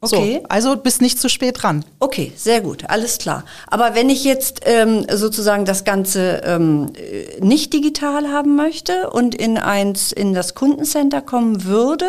Okay. 0.00 0.40
So, 0.42 0.48
also 0.48 0.76
bist 0.76 1.00
nicht 1.00 1.18
zu 1.18 1.28
spät 1.28 1.62
dran. 1.62 1.84
Okay, 1.98 2.32
sehr 2.36 2.60
gut, 2.60 2.84
alles 2.88 3.18
klar. 3.18 3.44
Aber 3.66 3.94
wenn 3.94 4.10
ich 4.10 4.24
jetzt 4.24 4.60
ähm, 4.64 5.06
sozusagen 5.10 5.64
das 5.64 5.84
Ganze 5.84 6.42
ähm, 6.44 6.92
nicht 7.40 7.72
digital 7.72 8.28
haben 8.28 8.54
möchte 8.54 9.10
und 9.10 9.34
in 9.34 9.56
eins 9.56 10.12
in 10.12 10.34
das 10.34 10.54
Kundencenter 10.54 11.22
kommen 11.22 11.64
würde, 11.64 12.06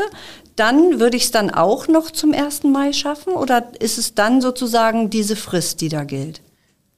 dann 0.55 0.99
würde 0.99 1.17
ich 1.17 1.25
es 1.25 1.31
dann 1.31 1.49
auch 1.49 1.87
noch 1.87 2.11
zum 2.11 2.33
1. 2.33 2.63
Mai 2.63 2.93
schaffen 2.93 3.33
oder 3.33 3.71
ist 3.79 3.97
es 3.97 4.15
dann 4.15 4.41
sozusagen 4.41 5.09
diese 5.09 5.35
Frist, 5.35 5.81
die 5.81 5.89
da 5.89 6.03
gilt? 6.03 6.41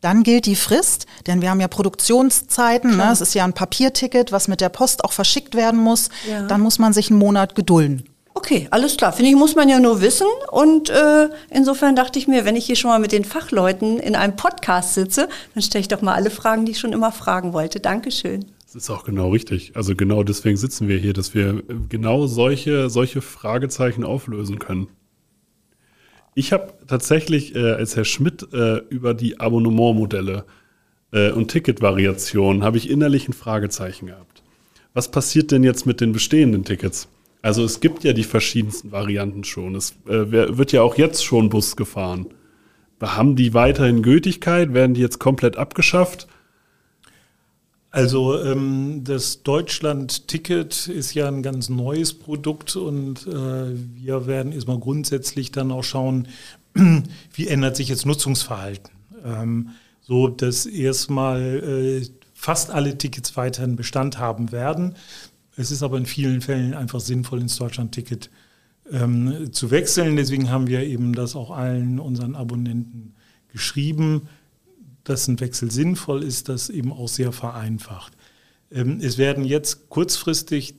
Dann 0.02 0.22
gilt 0.22 0.46
die 0.46 0.56
Frist, 0.56 1.08
denn 1.26 1.42
wir 1.42 1.50
haben 1.50 1.60
ja 1.60 1.68
Produktionszeiten. 1.68 2.98
Ne? 2.98 3.10
Es 3.12 3.20
ist 3.20 3.34
ja 3.34 3.44
ein 3.44 3.54
Papierticket, 3.54 4.32
was 4.32 4.48
mit 4.48 4.62
der 4.62 4.70
Post 4.70 5.04
auch 5.04 5.12
verschickt 5.12 5.56
werden 5.56 5.80
muss. 5.80 6.10
Ja. 6.30 6.44
Dann 6.44 6.62
muss 6.62 6.78
man 6.78 6.94
sich 6.94 7.10
einen 7.10 7.18
Monat 7.18 7.56
gedulden. 7.56 8.08
Okay, 8.36 8.68
alles 8.70 8.96
klar. 8.98 9.12
Finde 9.12 9.32
ich, 9.32 9.36
muss 9.36 9.56
man 9.56 9.68
ja 9.68 9.80
nur 9.80 10.00
wissen. 10.00 10.28
Und 10.52 10.92
äh, 10.92 11.30
insofern 11.50 11.96
dachte 11.96 12.20
ich 12.20 12.28
mir, 12.28 12.46
wenn 12.46 12.56
ich 12.56 12.68
hier 12.68 12.76
schon 12.76 12.92
mal 12.92 13.00
mit 13.00 13.12
den 13.12 13.26
Fachleuten 13.26 14.00
in 14.00 14.16
einem 14.16 14.36
Podcast 14.36 14.94
sitze, 14.94 15.28
dann 15.56 15.64
stelle 15.64 15.82
ich 15.82 15.88
doch 15.88 16.04
mal 16.04 16.14
alle 16.14 16.30
Fragen, 16.30 16.66
die 16.66 16.74
ich 16.74 16.80
schon 16.80 16.94
immer 16.94 17.12
fragen 17.12 17.54
wollte. 17.54 17.80
Dankeschön. 17.80 18.46
Ist 18.78 18.92
auch 18.92 19.06
genau 19.06 19.30
richtig. 19.32 19.72
Also 19.76 19.96
genau 19.96 20.22
deswegen 20.22 20.56
sitzen 20.56 20.88
wir 20.88 21.00
hier, 21.00 21.14
dass 21.14 21.34
wir 21.34 21.64
genau 21.90 22.28
solche, 22.28 22.92
solche 22.92 23.22
Fragezeichen 23.22 24.04
auflösen 24.04 24.60
können. 24.60 24.88
Ich 26.36 26.54
habe 26.54 26.74
tatsächlich, 26.86 27.56
äh, 27.56 27.72
als 27.72 27.96
Herr 27.96 28.06
Schmidt 28.06 28.54
äh, 28.54 28.78
über 28.90 29.16
die 29.16 29.40
Abonnementmodelle 29.40 30.46
äh, 31.12 31.32
und 31.32 31.50
Ticketvariationen, 31.50 32.64
habe 32.64 32.78
ich 32.78 32.92
innerlich 32.92 33.28
ein 33.28 33.34
Fragezeichen 33.34 34.06
gehabt. 34.06 34.44
Was 34.94 35.10
passiert 35.10 35.52
denn 35.52 35.64
jetzt 35.64 35.88
mit 35.88 36.00
den 36.00 36.12
bestehenden 36.12 36.64
Tickets? 36.64 37.08
Also 37.42 37.64
es 37.64 37.80
gibt 37.80 38.04
ja 38.04 38.14
die 38.14 38.24
verschiedensten 38.24 38.92
Varianten 38.92 39.44
schon. 39.44 39.74
Es 39.74 39.94
äh, 40.06 40.32
wird 40.32 40.72
ja 40.72 40.84
auch 40.84 41.00
jetzt 41.00 41.26
schon 41.26 41.50
Bus 41.50 41.76
gefahren. 41.76 42.28
Haben 43.02 43.36
die 43.36 43.56
weiterhin 43.56 44.04
Gültigkeit? 44.04 44.76
Werden 44.76 44.94
die 44.94 45.02
jetzt 45.02 45.18
komplett 45.18 45.58
abgeschafft? 45.58 46.28
Also 47.90 48.42
ähm, 48.44 49.02
das 49.04 49.44
Deutschland-Ticket 49.44 50.88
ist 50.88 51.14
ja 51.14 51.28
ein 51.28 51.42
ganz 51.42 51.70
neues 51.70 52.14
Produkt 52.14 52.76
und 52.76 53.26
äh, 53.28 53.74
wir 53.96 54.28
werden 54.28 54.52
erstmal 54.52 54.80
grundsätzlich 54.80 55.52
dann 55.52 55.72
auch 55.72 55.84
schauen, 55.84 56.28
wie 56.74 57.48
ändert 57.48 57.76
sich 57.78 57.88
jetzt 57.88 58.06
Nutzungsverhalten. 58.06 58.92
Ähm, 59.24 59.70
so 60.02 60.28
dass 60.28 60.66
erstmal 60.66 61.42
äh, 61.42 62.08
fast 62.34 62.72
alle 62.72 62.98
Tickets 62.98 63.36
weiterhin 63.36 63.76
Bestand 63.76 64.20
haben 64.20 64.52
werden. 64.52 64.96
Es 65.56 65.72
ist 65.72 65.82
aber 65.82 65.98
in 65.98 66.06
vielen 66.06 66.42
Fällen 66.42 66.74
einfach 66.74 67.00
sinnvoll, 67.00 67.42
ins 67.42 67.58
Deutschland-Ticket 67.58 68.30
ähm, 68.92 69.52
zu 69.52 69.72
wechseln. 69.72 70.16
Deswegen 70.18 70.50
haben 70.50 70.68
wir 70.68 70.84
eben 70.84 71.14
das 71.14 71.36
auch 71.36 71.52
allen 71.52 72.00
unseren 72.00 72.36
Abonnenten 72.36 73.16
geschrieben 73.52 74.30
dass 75.10 75.28
ein 75.28 75.40
Wechsel 75.40 75.72
sinnvoll 75.72 76.24
ist, 76.24 76.50
das 76.50 76.70
eben 76.70 76.92
auch 76.92 77.08
sehr 77.08 77.32
vereinfacht. 77.32 78.14
Ähm, 78.72 79.00
es 79.02 79.18
werden 79.18 79.46
jetzt 79.46 79.90
kurzfristig 79.90 80.76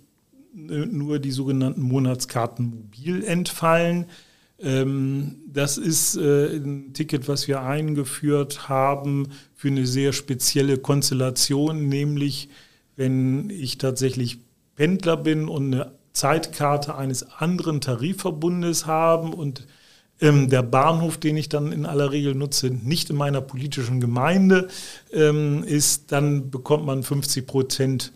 äh, 0.54 0.86
nur 0.86 1.18
die 1.18 1.30
sogenannten 1.30 1.82
Monatskarten 1.82 2.66
mobil 2.66 3.24
entfallen. 3.24 4.06
Ähm, 4.60 5.36
das 5.46 5.78
ist 5.78 6.16
äh, 6.16 6.56
ein 6.56 6.92
Ticket, 6.92 7.28
was 7.28 7.48
wir 7.48 7.62
eingeführt 7.62 8.68
haben 8.68 9.28
für 9.54 9.68
eine 9.68 9.86
sehr 9.86 10.12
spezielle 10.12 10.78
Konstellation, 10.78 11.88
nämlich 11.88 12.48
wenn 12.96 13.50
ich 13.50 13.78
tatsächlich 13.78 14.40
Pendler 14.74 15.16
bin 15.16 15.48
und 15.48 15.72
eine 15.72 15.92
Zeitkarte 16.12 16.96
eines 16.96 17.22
anderen 17.22 17.80
Tarifverbundes 17.80 18.86
habe 18.86 19.28
und 19.28 19.66
ähm, 20.20 20.48
der 20.48 20.62
Bahnhof, 20.62 21.18
den 21.18 21.36
ich 21.36 21.48
dann 21.48 21.72
in 21.72 21.86
aller 21.86 22.12
Regel 22.12 22.34
nutze, 22.34 22.68
nicht 22.70 23.10
in 23.10 23.16
meiner 23.16 23.40
politischen 23.40 24.00
Gemeinde 24.00 24.68
ähm, 25.12 25.62
ist, 25.64 26.12
dann 26.12 26.50
bekommt 26.50 26.86
man 26.86 27.02
50 27.02 27.46
Prozent 27.46 28.12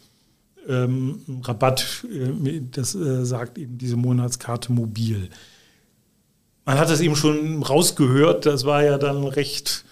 ähm, 0.69 1.21
Rabatt. 1.43 2.05
Äh, 2.13 2.61
das 2.71 2.95
äh, 2.95 3.25
sagt 3.25 3.59
eben 3.59 3.79
diese 3.79 3.97
Monatskarte 3.97 4.73
mobil. 4.73 5.29
Man 6.65 6.79
hat 6.79 6.91
das 6.91 7.01
eben 7.01 7.17
schon 7.17 7.63
rausgehört, 7.63 8.47
das 8.47 8.65
war 8.65 8.85
ja 8.85 8.99
dann 8.99 9.25
recht 9.25 9.85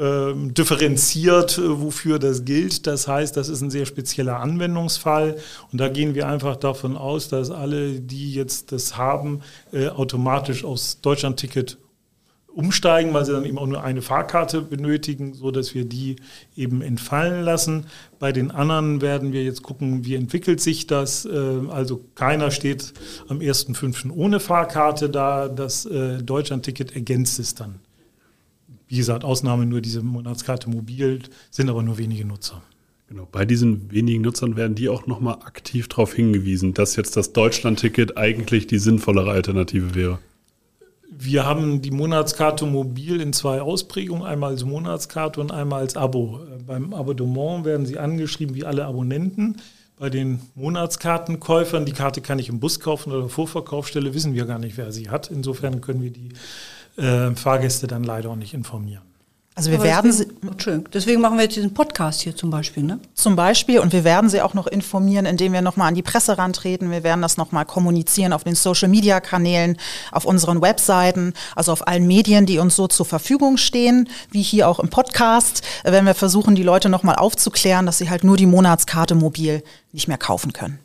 ähm, 0.00 0.54
differenziert, 0.54 1.58
äh, 1.58 1.80
wofür 1.80 2.18
das 2.18 2.46
gilt. 2.46 2.86
Das 2.86 3.06
heißt, 3.06 3.36
das 3.36 3.50
ist 3.50 3.60
ein 3.60 3.70
sehr 3.70 3.84
spezieller 3.84 4.40
Anwendungsfall. 4.40 5.36
Und 5.70 5.78
da 5.78 5.88
gehen 5.88 6.14
wir 6.14 6.26
einfach 6.26 6.56
davon 6.56 6.96
aus, 6.96 7.28
dass 7.28 7.50
alle, 7.50 8.00
die 8.00 8.32
jetzt 8.32 8.72
das 8.72 8.96
haben, 8.96 9.42
äh, 9.72 9.88
automatisch 9.88 10.64
aufs 10.64 11.02
Deutschlandticket 11.02 11.76
umsteigen, 12.46 13.12
weil 13.12 13.26
sie 13.26 13.32
dann 13.32 13.44
eben 13.44 13.58
auch 13.58 13.66
nur 13.66 13.84
eine 13.84 14.00
Fahrkarte 14.00 14.62
benötigen, 14.62 15.34
so 15.34 15.50
dass 15.50 15.74
wir 15.74 15.84
die 15.84 16.16
eben 16.56 16.80
entfallen 16.80 17.44
lassen. 17.44 17.84
Bei 18.18 18.32
den 18.32 18.50
anderen 18.50 19.02
werden 19.02 19.34
wir 19.34 19.44
jetzt 19.44 19.62
gucken, 19.62 20.06
wie 20.06 20.14
entwickelt 20.14 20.62
sich 20.62 20.86
das. 20.86 21.26
Äh, 21.26 21.60
also 21.68 22.00
keiner 22.14 22.50
steht 22.50 22.94
am 23.28 23.40
1.5. 23.40 24.10
ohne 24.10 24.40
Fahrkarte 24.40 25.10
da. 25.10 25.48
Das 25.48 25.86
Deutschlandticket 26.22 26.94
ergänzt 26.96 27.38
es 27.38 27.54
dann. 27.54 27.80
Wie 28.90 28.96
gesagt, 28.96 29.24
Ausnahme 29.24 29.66
nur 29.66 29.80
diese 29.80 30.02
Monatskarte 30.02 30.68
mobil, 30.68 31.20
sind 31.52 31.70
aber 31.70 31.84
nur 31.84 31.96
wenige 31.96 32.24
Nutzer. 32.24 32.60
Genau, 33.08 33.28
bei 33.30 33.44
diesen 33.44 33.92
wenigen 33.92 34.20
Nutzern 34.20 34.56
werden 34.56 34.74
die 34.74 34.88
auch 34.88 35.06
nochmal 35.06 35.34
aktiv 35.44 35.86
darauf 35.86 36.12
hingewiesen, 36.12 36.74
dass 36.74 36.96
jetzt 36.96 37.16
das 37.16 37.32
Deutschland-Ticket 37.32 38.18
eigentlich 38.18 38.66
die 38.66 38.78
sinnvollere 38.78 39.30
Alternative 39.30 39.94
wäre. 39.94 40.18
Wir 41.08 41.46
haben 41.46 41.82
die 41.82 41.92
Monatskarte 41.92 42.66
mobil 42.66 43.20
in 43.20 43.32
zwei 43.32 43.62
Ausprägungen, 43.62 44.24
einmal 44.24 44.50
als 44.50 44.64
Monatskarte 44.64 45.40
und 45.40 45.52
einmal 45.52 45.82
als 45.82 45.96
Abo. 45.96 46.40
Beim 46.66 46.92
Abonnement 46.92 47.64
werden 47.64 47.86
sie 47.86 47.96
angeschrieben 47.96 48.56
wie 48.56 48.64
alle 48.64 48.86
Abonnenten. 48.86 49.58
Bei 50.00 50.10
den 50.10 50.40
Monatskartenkäufern, 50.56 51.84
die 51.84 51.92
Karte 51.92 52.22
kann 52.22 52.40
ich 52.40 52.48
im 52.48 52.58
Bus 52.58 52.80
kaufen 52.80 53.12
oder 53.12 53.28
Vorverkaufsstelle, 53.28 54.14
wissen 54.14 54.34
wir 54.34 54.46
gar 54.46 54.58
nicht, 54.58 54.76
wer 54.78 54.90
sie 54.90 55.10
hat. 55.10 55.30
Insofern 55.30 55.80
können 55.80 56.02
wir 56.02 56.10
die 56.10 56.30
äh, 56.96 57.34
Fahrgäste 57.34 57.86
dann 57.86 58.04
leider 58.04 58.30
auch 58.30 58.36
nicht 58.36 58.54
informieren. 58.54 59.02
Also 59.56 59.72
wir 59.72 59.78
Aber 59.78 59.88
werden 59.88 60.10
deswegen, 60.10 60.58
sie. 60.58 60.84
Deswegen 60.94 61.20
machen 61.20 61.36
wir 61.36 61.42
jetzt 61.42 61.56
diesen 61.56 61.74
Podcast 61.74 62.22
hier 62.22 62.34
zum 62.34 62.48
Beispiel, 62.50 62.82
ne? 62.82 63.00
Zum 63.14 63.36
Beispiel 63.36 63.80
und 63.80 63.92
wir 63.92 64.04
werden 64.04 64.30
sie 64.30 64.40
auch 64.40 64.54
noch 64.54 64.66
informieren, 64.66 65.26
indem 65.26 65.52
wir 65.52 65.60
nochmal 65.60 65.88
an 65.88 65.94
die 65.94 66.02
Presse 66.02 66.38
rantreten. 66.38 66.90
Wir 66.90 67.02
werden 67.02 67.20
das 67.20 67.36
nochmal 67.36 67.66
kommunizieren 67.66 68.32
auf 68.32 68.44
den 68.44 68.54
Social 68.54 68.88
Media 68.88 69.20
Kanälen, 69.20 69.76
auf 70.12 70.24
unseren 70.24 70.62
Webseiten, 70.62 71.34
also 71.56 71.72
auf 71.72 71.86
allen 71.86 72.06
Medien, 72.06 72.46
die 72.46 72.58
uns 72.58 72.76
so 72.76 72.86
zur 72.86 73.04
Verfügung 73.04 73.56
stehen, 73.56 74.08
wie 74.30 74.40
hier 74.40 74.66
auch 74.66 74.78
im 74.78 74.88
Podcast, 74.88 75.62
wenn 75.82 76.06
wir 76.06 76.14
versuchen, 76.14 76.54
die 76.54 76.62
Leute 76.62 76.88
nochmal 76.88 77.16
aufzuklären, 77.16 77.86
dass 77.86 77.98
sie 77.98 78.08
halt 78.08 78.24
nur 78.24 78.38
die 78.38 78.46
Monatskarte 78.46 79.14
mobil 79.14 79.62
nicht 79.92 80.08
mehr 80.08 80.16
kaufen 80.16 80.52
können. 80.52 80.78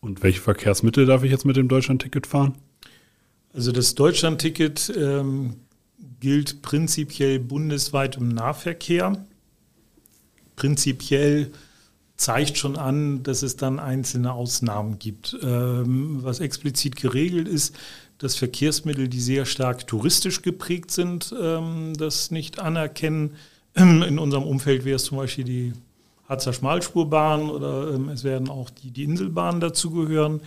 Und 0.00 0.22
welche 0.22 0.40
Verkehrsmittel 0.40 1.06
darf 1.06 1.24
ich 1.24 1.30
jetzt 1.30 1.44
mit 1.44 1.56
dem 1.56 1.68
Deutschland-Ticket 1.68 2.26
fahren? 2.28 2.54
Also 3.58 3.72
das 3.72 3.96
Deutschland-Ticket 3.96 4.92
ähm, 4.96 5.56
gilt 6.20 6.62
prinzipiell 6.62 7.40
bundesweit 7.40 8.16
im 8.16 8.28
Nahverkehr. 8.28 9.26
Prinzipiell 10.54 11.50
zeigt 12.16 12.56
schon 12.56 12.76
an, 12.76 13.24
dass 13.24 13.42
es 13.42 13.56
dann 13.56 13.80
einzelne 13.80 14.32
Ausnahmen 14.32 15.00
gibt. 15.00 15.36
Ähm, 15.42 16.22
was 16.22 16.38
explizit 16.38 16.94
geregelt 16.94 17.48
ist, 17.48 17.74
dass 18.18 18.36
Verkehrsmittel, 18.36 19.08
die 19.08 19.18
sehr 19.18 19.44
stark 19.44 19.88
touristisch 19.88 20.42
geprägt 20.42 20.92
sind, 20.92 21.34
ähm, 21.36 21.94
das 21.98 22.30
nicht 22.30 22.60
anerkennen. 22.60 23.34
In 23.74 24.20
unserem 24.20 24.44
Umfeld 24.44 24.84
wäre 24.84 24.96
es 24.96 25.04
zum 25.04 25.18
Beispiel 25.18 25.42
die 25.42 25.72
Harzer 26.28 26.52
Schmalspurbahn 26.52 27.50
oder 27.50 27.92
ähm, 27.92 28.08
es 28.10 28.22
werden 28.22 28.50
auch 28.50 28.70
die, 28.70 28.92
die 28.92 29.02
Inselbahnen 29.02 29.60
dazugehören. 29.60 30.42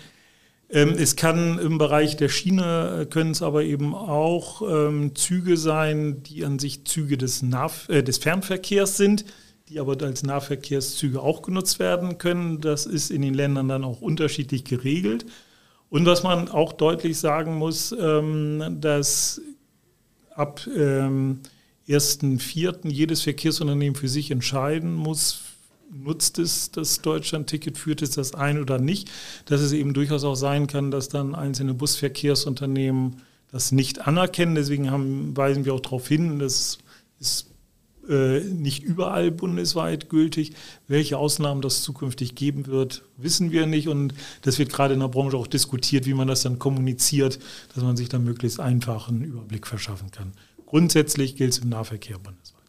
Ähm, 0.72 0.96
es 0.98 1.18
kann 1.18 1.60
im 1.60 1.78
Bereich 1.78 2.16
der 2.16 2.30
Schiene, 2.30 3.02
äh, 3.02 3.06
können 3.06 3.32
es 3.32 3.42
aber 3.42 3.64
eben 3.64 3.94
auch 3.94 4.62
ähm, 4.62 5.16
Züge 5.16 5.58
sein, 5.58 6.24
die 6.24 6.46
an 6.46 6.60
sich 6.60 6.86
Züge 6.86 7.18
des, 7.18 7.42
Nah 7.42 7.70
äh, 7.90 8.02
des 8.02 8.18
Fernverkehrs 8.20 8.96
sind, 8.96 9.26
die 9.68 9.80
aber 9.80 10.02
als 10.02 10.24
Nahverkehrszüge 10.24 11.22
auch 11.22 11.42
genutzt 11.42 11.80
werden 11.80 12.18
können. 12.18 12.62
Das 12.62 12.86
ist 12.86 13.12
in 13.12 13.22
den 13.22 13.34
Ländern 13.34 13.68
dann 13.68 13.84
auch 13.84 14.02
unterschiedlich 14.02 14.64
geregelt. 14.64 15.26
Und 15.90 16.06
was 16.06 16.24
man 16.24 16.48
auch 16.48 16.72
deutlich 16.72 17.20
sagen 17.20 17.56
muss, 17.56 17.94
ähm, 17.98 18.78
dass 18.80 19.42
ab 20.34 20.62
ähm, 20.74 21.42
1.4. 21.88 22.88
jedes 22.88 23.22
Verkehrsunternehmen 23.22 23.96
für 23.96 24.08
sich 24.08 24.32
entscheiden 24.32 24.94
muss, 24.94 25.42
nutzt 25.92 26.40
es 26.40 26.72
das 26.72 27.02
Deutschland-Ticket, 27.02 27.78
führt 27.78 28.02
es 28.02 28.12
das 28.12 28.34
ein 28.34 28.60
oder 28.60 28.80
nicht, 28.80 29.12
dass 29.46 29.62
es 29.62 29.74
eben 29.74 29.94
durchaus 29.94 30.24
auch 30.24 30.36
sein 30.36 30.68
kann, 30.68 30.92
dass 30.92 31.10
dann 31.10 31.36
einzelne 31.36 31.74
Busverkehrsunternehmen 31.74 33.18
das 33.52 33.72
nicht 33.72 34.08
anerkennen. 34.08 34.56
Deswegen 34.56 34.92
haben, 34.92 35.36
weisen 35.36 35.66
wir 35.66 35.74
auch 35.74 35.82
darauf 35.82 36.08
hin, 36.08 36.40
das 36.40 36.80
ist 37.20 37.52
äh, 38.10 38.40
nicht 38.40 38.84
überall 38.84 39.32
bundesweit 39.32 40.10
gültig. 40.10 40.54
Welche 40.88 41.18
Ausnahmen 41.18 41.62
das 41.62 41.84
zukünftig 41.84 42.36
geben 42.36 42.68
wird, 42.68 43.04
wissen 43.18 43.52
wir 43.52 43.68
nicht. 43.68 43.88
Und 43.88 44.14
das 44.42 44.58
wird 44.58 44.72
gerade 44.72 44.94
in 44.94 45.00
der 45.02 45.08
Branche 45.08 45.38
auch 45.38 45.48
diskutiert, 45.48 46.06
wie 46.06 46.14
man 46.14 46.28
das 46.28 46.42
dann 46.42 46.60
kommuniziert, 46.60 47.40
dass 47.76 47.84
man 47.84 47.98
sich 47.98 48.10
dann 48.10 48.24
möglichst 48.24 48.60
einfach 48.60 49.10
einen 49.10 49.24
Überblick 49.24 49.68
verschaffen 49.68 50.12
kann. 50.12 50.32
Grundsätzlich 50.66 51.36
gilt 51.36 51.52
es 51.52 51.60
im 51.60 51.70
Nahverkehr 51.70 52.18
bundesweit. 52.18 52.61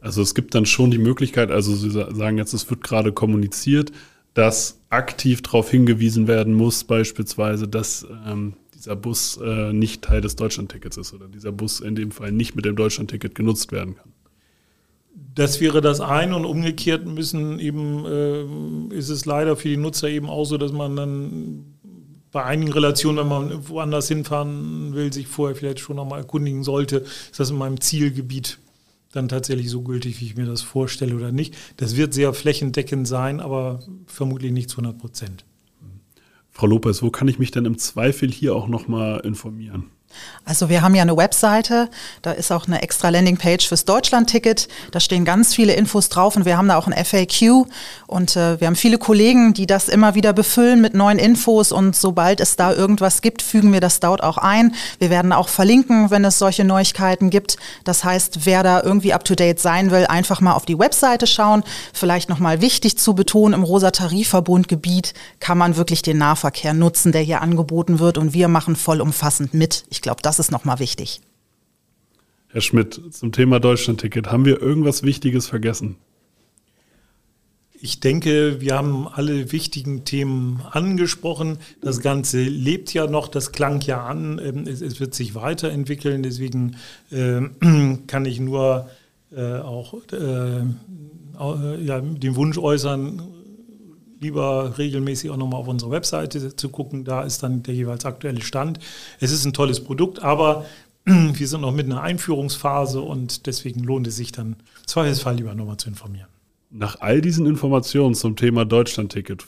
Also 0.00 0.22
es 0.22 0.34
gibt 0.34 0.54
dann 0.54 0.66
schon 0.66 0.90
die 0.90 0.98
Möglichkeit, 0.98 1.50
also 1.50 1.74
Sie 1.74 1.90
sagen 1.90 2.38
jetzt, 2.38 2.52
es 2.52 2.68
wird 2.70 2.82
gerade 2.82 3.12
kommuniziert, 3.12 3.92
dass 4.34 4.80
aktiv 4.90 5.42
darauf 5.42 5.70
hingewiesen 5.70 6.28
werden 6.28 6.54
muss, 6.54 6.84
beispielsweise, 6.84 7.66
dass 7.66 8.06
ähm, 8.26 8.54
dieser 8.74 8.94
Bus 8.94 9.38
äh, 9.42 9.72
nicht 9.72 10.02
Teil 10.02 10.20
des 10.20 10.36
Deutschlandtickets 10.36 10.96
ist 10.96 11.12
oder 11.12 11.26
dieser 11.26 11.50
Bus 11.50 11.80
in 11.80 11.96
dem 11.96 12.12
Fall 12.12 12.30
nicht 12.30 12.54
mit 12.54 12.64
dem 12.64 12.76
Deutschlandticket 12.76 13.34
genutzt 13.34 13.72
werden 13.72 13.96
kann. 13.96 14.12
Das 15.34 15.60
wäre 15.60 15.80
das 15.80 16.00
eine 16.00 16.36
und 16.36 16.44
umgekehrt 16.44 17.04
müssen 17.06 17.58
eben, 17.58 18.04
äh, 18.06 18.94
ist 18.94 19.08
es 19.08 19.24
leider 19.26 19.56
für 19.56 19.68
die 19.68 19.76
Nutzer 19.76 20.08
eben 20.08 20.28
auch 20.28 20.44
so, 20.44 20.58
dass 20.58 20.72
man 20.72 20.94
dann 20.94 21.64
bei 22.30 22.44
einigen 22.44 22.72
Relationen, 22.72 23.18
wenn 23.18 23.28
man 23.28 23.68
woanders 23.68 24.08
hinfahren 24.08 24.94
will, 24.94 25.12
sich 25.12 25.26
vorher 25.26 25.56
vielleicht 25.56 25.80
schon 25.80 25.96
nochmal 25.96 26.20
erkundigen 26.20 26.62
sollte, 26.62 26.98
ist 26.98 27.40
das 27.40 27.50
in 27.50 27.56
meinem 27.56 27.80
Zielgebiet 27.80 28.58
dann 29.12 29.28
tatsächlich 29.28 29.70
so 29.70 29.82
gültig, 29.82 30.20
wie 30.20 30.26
ich 30.26 30.36
mir 30.36 30.46
das 30.46 30.62
vorstelle 30.62 31.14
oder 31.14 31.32
nicht. 31.32 31.56
Das 31.76 31.96
wird 31.96 32.14
sehr 32.14 32.34
flächendeckend 32.34 33.08
sein, 33.08 33.40
aber 33.40 33.80
vermutlich 34.06 34.52
nicht 34.52 34.70
zu 34.70 34.78
100 34.78 34.98
Prozent. 35.00 35.44
Frau 36.50 36.66
Lopez, 36.66 37.02
wo 37.02 37.10
kann 37.10 37.28
ich 37.28 37.38
mich 37.38 37.50
denn 37.50 37.64
im 37.64 37.78
Zweifel 37.78 38.30
hier 38.30 38.54
auch 38.54 38.68
nochmal 38.68 39.20
informieren? 39.20 39.84
Also 40.44 40.70
wir 40.70 40.80
haben 40.80 40.94
ja 40.94 41.02
eine 41.02 41.16
Webseite, 41.16 41.90
da 42.22 42.32
ist 42.32 42.50
auch 42.50 42.66
eine 42.66 42.80
extra 42.80 43.10
Landingpage 43.10 43.68
fürs 43.68 43.84
Deutschland-Ticket. 43.84 44.68
Da 44.92 44.98
stehen 44.98 45.26
ganz 45.26 45.54
viele 45.54 45.74
Infos 45.74 46.08
drauf 46.08 46.36
und 46.36 46.46
wir 46.46 46.56
haben 46.56 46.68
da 46.68 46.78
auch 46.78 46.86
ein 46.86 47.04
FAQ 47.04 47.66
und 48.06 48.34
äh, 48.34 48.58
wir 48.58 48.66
haben 48.66 48.76
viele 48.76 48.96
Kollegen, 48.96 49.52
die 49.52 49.66
das 49.66 49.88
immer 49.88 50.14
wieder 50.14 50.32
befüllen 50.32 50.80
mit 50.80 50.94
neuen 50.94 51.18
Infos 51.18 51.70
und 51.70 51.94
sobald 51.94 52.40
es 52.40 52.56
da 52.56 52.72
irgendwas 52.72 53.20
gibt, 53.20 53.42
fügen 53.42 53.74
wir 53.74 53.80
das 53.80 54.00
dort 54.00 54.22
auch 54.22 54.38
ein. 54.38 54.74
Wir 54.98 55.10
werden 55.10 55.34
auch 55.34 55.50
verlinken, 55.50 56.10
wenn 56.10 56.24
es 56.24 56.38
solche 56.38 56.64
Neuigkeiten 56.64 57.28
gibt. 57.28 57.58
Das 57.84 58.02
heißt, 58.02 58.46
wer 58.46 58.62
da 58.62 58.82
irgendwie 58.82 59.12
up-to-date 59.12 59.60
sein 59.60 59.90
will, 59.90 60.06
einfach 60.06 60.40
mal 60.40 60.54
auf 60.54 60.64
die 60.64 60.78
Webseite 60.78 61.26
schauen. 61.26 61.62
Vielleicht 61.92 62.30
nochmal 62.30 62.62
wichtig 62.62 62.96
zu 62.96 63.14
betonen, 63.14 63.52
im 63.52 63.64
Rosa 63.64 63.90
Tarifverbundgebiet 63.90 65.12
kann 65.40 65.58
man 65.58 65.76
wirklich 65.76 66.00
den 66.00 66.16
Nahverkehr 66.16 66.72
nutzen, 66.72 67.12
der 67.12 67.20
hier 67.20 67.42
angeboten 67.42 67.98
wird 67.98 68.16
und 68.16 68.32
wir 68.32 68.48
machen 68.48 68.76
vollumfassend 68.76 69.52
mit. 69.52 69.84
Ich 69.90 69.97
glaube, 70.02 70.22
das 70.22 70.38
ist 70.38 70.50
nochmal 70.50 70.78
wichtig. 70.78 71.20
Herr 72.48 72.60
Schmidt, 72.60 73.00
zum 73.10 73.32
Thema 73.32 73.60
Deutschlandticket, 73.60 74.30
haben 74.30 74.44
wir 74.44 74.60
irgendwas 74.60 75.02
Wichtiges 75.02 75.46
vergessen? 75.46 75.96
Ich 77.80 78.00
denke, 78.00 78.60
wir 78.60 78.74
haben 78.74 79.06
alle 79.06 79.52
wichtigen 79.52 80.04
Themen 80.04 80.62
angesprochen. 80.72 81.58
Das 81.80 82.00
Ganze 82.00 82.42
lebt 82.42 82.92
ja 82.92 83.06
noch, 83.06 83.28
das 83.28 83.52
klang 83.52 83.80
ja 83.82 84.04
an, 84.04 84.40
ähm, 84.42 84.66
es, 84.66 84.80
es 84.80 84.98
wird 84.98 85.14
sich 85.14 85.34
weiterentwickeln. 85.34 86.22
Deswegen 86.22 86.76
äh, 87.12 87.42
kann 88.06 88.24
ich 88.24 88.40
nur 88.40 88.88
äh, 89.30 89.58
auch 89.58 89.94
äh, 90.12 90.64
ja, 91.84 92.00
den 92.00 92.34
Wunsch 92.34 92.58
äußern, 92.58 93.22
lieber 94.20 94.78
regelmäßig 94.78 95.30
auch 95.30 95.36
nochmal 95.36 95.60
auf 95.60 95.68
unsere 95.68 95.90
Webseite 95.90 96.54
zu 96.54 96.68
gucken. 96.68 97.04
Da 97.04 97.22
ist 97.22 97.42
dann 97.42 97.62
der 97.62 97.74
jeweils 97.74 98.04
aktuelle 98.04 98.42
Stand. 98.42 98.78
Es 99.20 99.32
ist 99.32 99.44
ein 99.44 99.52
tolles 99.52 99.82
Produkt, 99.82 100.22
aber 100.22 100.66
wir 101.04 101.48
sind 101.48 101.60
noch 101.60 101.72
mit 101.72 101.86
einer 101.86 102.02
Einführungsphase 102.02 103.00
und 103.00 103.46
deswegen 103.46 103.82
lohnt 103.82 104.06
es 104.06 104.16
sich 104.16 104.32
dann 104.32 104.56
im 104.80 104.86
Zweifelsfall 104.86 105.36
lieber 105.36 105.54
nochmal 105.54 105.76
zu 105.76 105.88
informieren. 105.88 106.28
Nach 106.70 107.00
all 107.00 107.20
diesen 107.20 107.46
Informationen 107.46 108.14
zum 108.14 108.36
Thema 108.36 108.64
Deutschlandticket, 108.64 109.46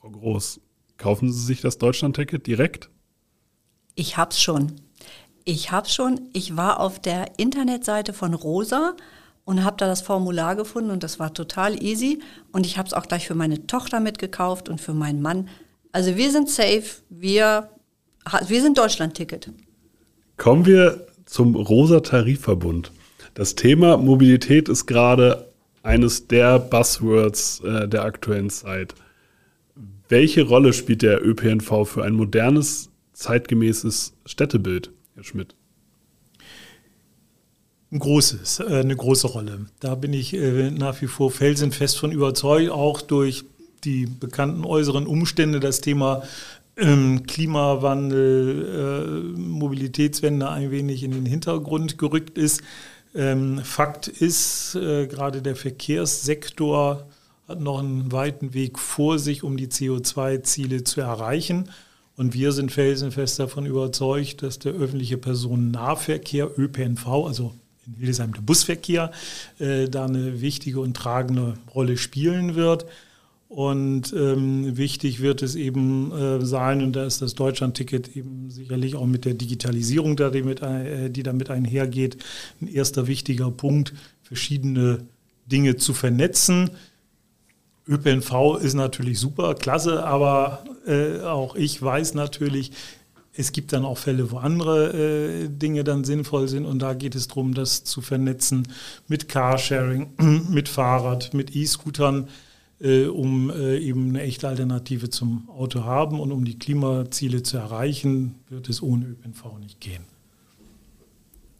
Frau 0.00 0.10
Groß, 0.10 0.60
kaufen 0.96 1.30
Sie 1.30 1.44
sich 1.44 1.60
das 1.60 1.78
Deutschlandticket 1.78 2.46
direkt? 2.46 2.88
Ich 3.94 4.16
hab's 4.16 4.40
schon. 4.40 4.72
Ich 5.44 5.70
hab's 5.70 5.94
schon. 5.94 6.20
Ich 6.32 6.56
war 6.56 6.80
auf 6.80 6.98
der 6.98 7.38
Internetseite 7.38 8.12
von 8.12 8.32
Rosa 8.32 8.94
und 9.44 9.64
habe 9.64 9.76
da 9.76 9.86
das 9.86 10.02
Formular 10.02 10.56
gefunden 10.56 10.90
und 10.90 11.02
das 11.02 11.18
war 11.18 11.34
total 11.34 11.82
easy. 11.82 12.20
Und 12.52 12.66
ich 12.66 12.78
habe 12.78 12.86
es 12.86 12.94
auch 12.94 13.06
gleich 13.06 13.26
für 13.26 13.34
meine 13.34 13.66
Tochter 13.66 14.00
mitgekauft 14.00 14.68
und 14.68 14.80
für 14.80 14.94
meinen 14.94 15.20
Mann. 15.20 15.48
Also 15.90 16.16
wir 16.16 16.30
sind 16.30 16.48
safe, 16.48 16.84
wir, 17.08 17.70
wir 18.46 18.62
sind 18.62 18.78
Deutschland-Ticket. 18.78 19.50
Kommen 20.36 20.64
wir 20.64 21.06
zum 21.26 21.54
Rosa 21.54 22.00
Tarifverbund. 22.00 22.92
Das 23.34 23.54
Thema 23.54 23.96
Mobilität 23.96 24.68
ist 24.68 24.86
gerade 24.86 25.52
eines 25.82 26.28
der 26.28 26.58
Buzzwords 26.58 27.60
äh, 27.60 27.88
der 27.88 28.04
aktuellen 28.04 28.50
Zeit. 28.50 28.94
Welche 30.08 30.42
Rolle 30.42 30.72
spielt 30.72 31.02
der 31.02 31.26
ÖPNV 31.26 31.86
für 31.86 32.04
ein 32.04 32.12
modernes, 32.12 32.90
zeitgemäßes 33.14 34.14
Städtebild, 34.26 34.90
Herr 35.14 35.24
Schmidt? 35.24 35.54
Ein 37.92 37.98
großes, 37.98 38.60
äh, 38.60 38.80
eine 38.80 38.96
große 38.96 39.28
Rolle. 39.28 39.66
Da 39.80 39.94
bin 39.94 40.12
ich 40.12 40.34
äh, 40.34 40.70
nach 40.70 41.00
wie 41.02 41.06
vor 41.06 41.30
felsenfest 41.30 41.98
von 41.98 42.10
überzeugt, 42.10 42.70
auch 42.70 43.02
durch 43.02 43.44
die 43.84 44.06
bekannten 44.06 44.64
äußeren 44.64 45.06
Umstände, 45.06 45.60
das 45.60 45.80
Thema 45.80 46.22
ähm, 46.76 47.26
Klimawandel, 47.26 49.34
äh, 49.36 49.38
Mobilitätswende 49.38 50.48
ein 50.48 50.70
wenig 50.70 51.02
in 51.02 51.10
den 51.10 51.26
Hintergrund 51.26 51.98
gerückt 51.98 52.38
ist. 52.38 52.62
Ähm, 53.14 53.60
Fakt 53.62 54.08
ist, 54.08 54.72
gerade 54.72 55.42
der 55.42 55.54
Verkehrssektor 55.54 57.06
hat 57.46 57.60
noch 57.60 57.80
einen 57.80 58.10
weiten 58.10 58.54
Weg 58.54 58.78
vor 58.78 59.18
sich, 59.18 59.42
um 59.42 59.58
die 59.58 59.66
CO2-Ziele 59.66 60.84
zu 60.84 61.02
erreichen. 61.02 61.68
Und 62.16 62.32
wir 62.32 62.52
sind 62.52 62.72
felsenfest 62.72 63.38
davon 63.38 63.66
überzeugt, 63.66 64.42
dass 64.42 64.58
der 64.58 64.72
öffentliche 64.72 65.18
Personennahverkehr, 65.18 66.58
ÖPNV, 66.58 67.06
also 67.06 67.52
in 67.86 67.94
Hildesheim 67.94 68.32
der 68.32 68.42
Busverkehr 68.42 69.10
äh, 69.58 69.88
da 69.88 70.04
eine 70.04 70.40
wichtige 70.40 70.80
und 70.80 70.96
tragende 70.96 71.54
Rolle 71.74 71.96
spielen 71.96 72.54
wird. 72.54 72.86
Und 73.48 74.14
ähm, 74.14 74.78
wichtig 74.78 75.20
wird 75.20 75.42
es 75.42 75.56
eben 75.56 76.10
äh, 76.10 76.42
sein, 76.42 76.82
und 76.82 76.96
da 76.96 77.04
ist 77.04 77.20
das 77.20 77.34
Deutschlandticket 77.34 78.16
eben 78.16 78.48
sicherlich 78.48 78.94
auch 78.94 79.04
mit 79.04 79.26
der 79.26 79.34
Digitalisierung, 79.34 80.16
da 80.16 80.30
die, 80.30 80.42
mit, 80.42 80.62
äh, 80.62 81.10
die 81.10 81.22
damit 81.22 81.50
einhergeht, 81.50 82.16
ein 82.62 82.68
erster 82.68 83.06
wichtiger 83.08 83.50
Punkt, 83.50 83.92
verschiedene 84.22 85.00
Dinge 85.44 85.76
zu 85.76 85.92
vernetzen. 85.92 86.70
ÖPNV 87.86 88.56
ist 88.62 88.72
natürlich 88.72 89.18
super, 89.18 89.54
klasse, 89.54 90.02
aber 90.02 90.64
äh, 90.86 91.20
auch 91.20 91.54
ich 91.54 91.82
weiß 91.82 92.14
natürlich, 92.14 92.72
es 93.34 93.52
gibt 93.52 93.72
dann 93.72 93.84
auch 93.84 93.98
Fälle, 93.98 94.30
wo 94.30 94.38
andere 94.38 94.92
äh, 94.92 95.48
Dinge 95.48 95.84
dann 95.84 96.04
sinnvoll 96.04 96.48
sind 96.48 96.66
und 96.66 96.80
da 96.80 96.94
geht 96.94 97.14
es 97.14 97.28
darum, 97.28 97.54
das 97.54 97.84
zu 97.84 98.02
vernetzen 98.02 98.68
mit 99.08 99.28
Carsharing, 99.28 100.10
mit 100.50 100.68
Fahrrad, 100.68 101.32
mit 101.32 101.56
E-Scootern, 101.56 102.28
äh, 102.80 103.06
um 103.06 103.50
äh, 103.50 103.78
eben 103.78 104.10
eine 104.10 104.22
echte 104.22 104.48
Alternative 104.48 105.08
zum 105.08 105.48
Auto 105.48 105.84
haben 105.84 106.20
und 106.20 106.30
um 106.30 106.44
die 106.44 106.58
Klimaziele 106.58 107.42
zu 107.42 107.56
erreichen, 107.56 108.34
wird 108.50 108.68
es 108.68 108.82
ohne 108.82 109.06
ÖPNV 109.06 109.58
nicht 109.60 109.80
gehen. 109.80 110.04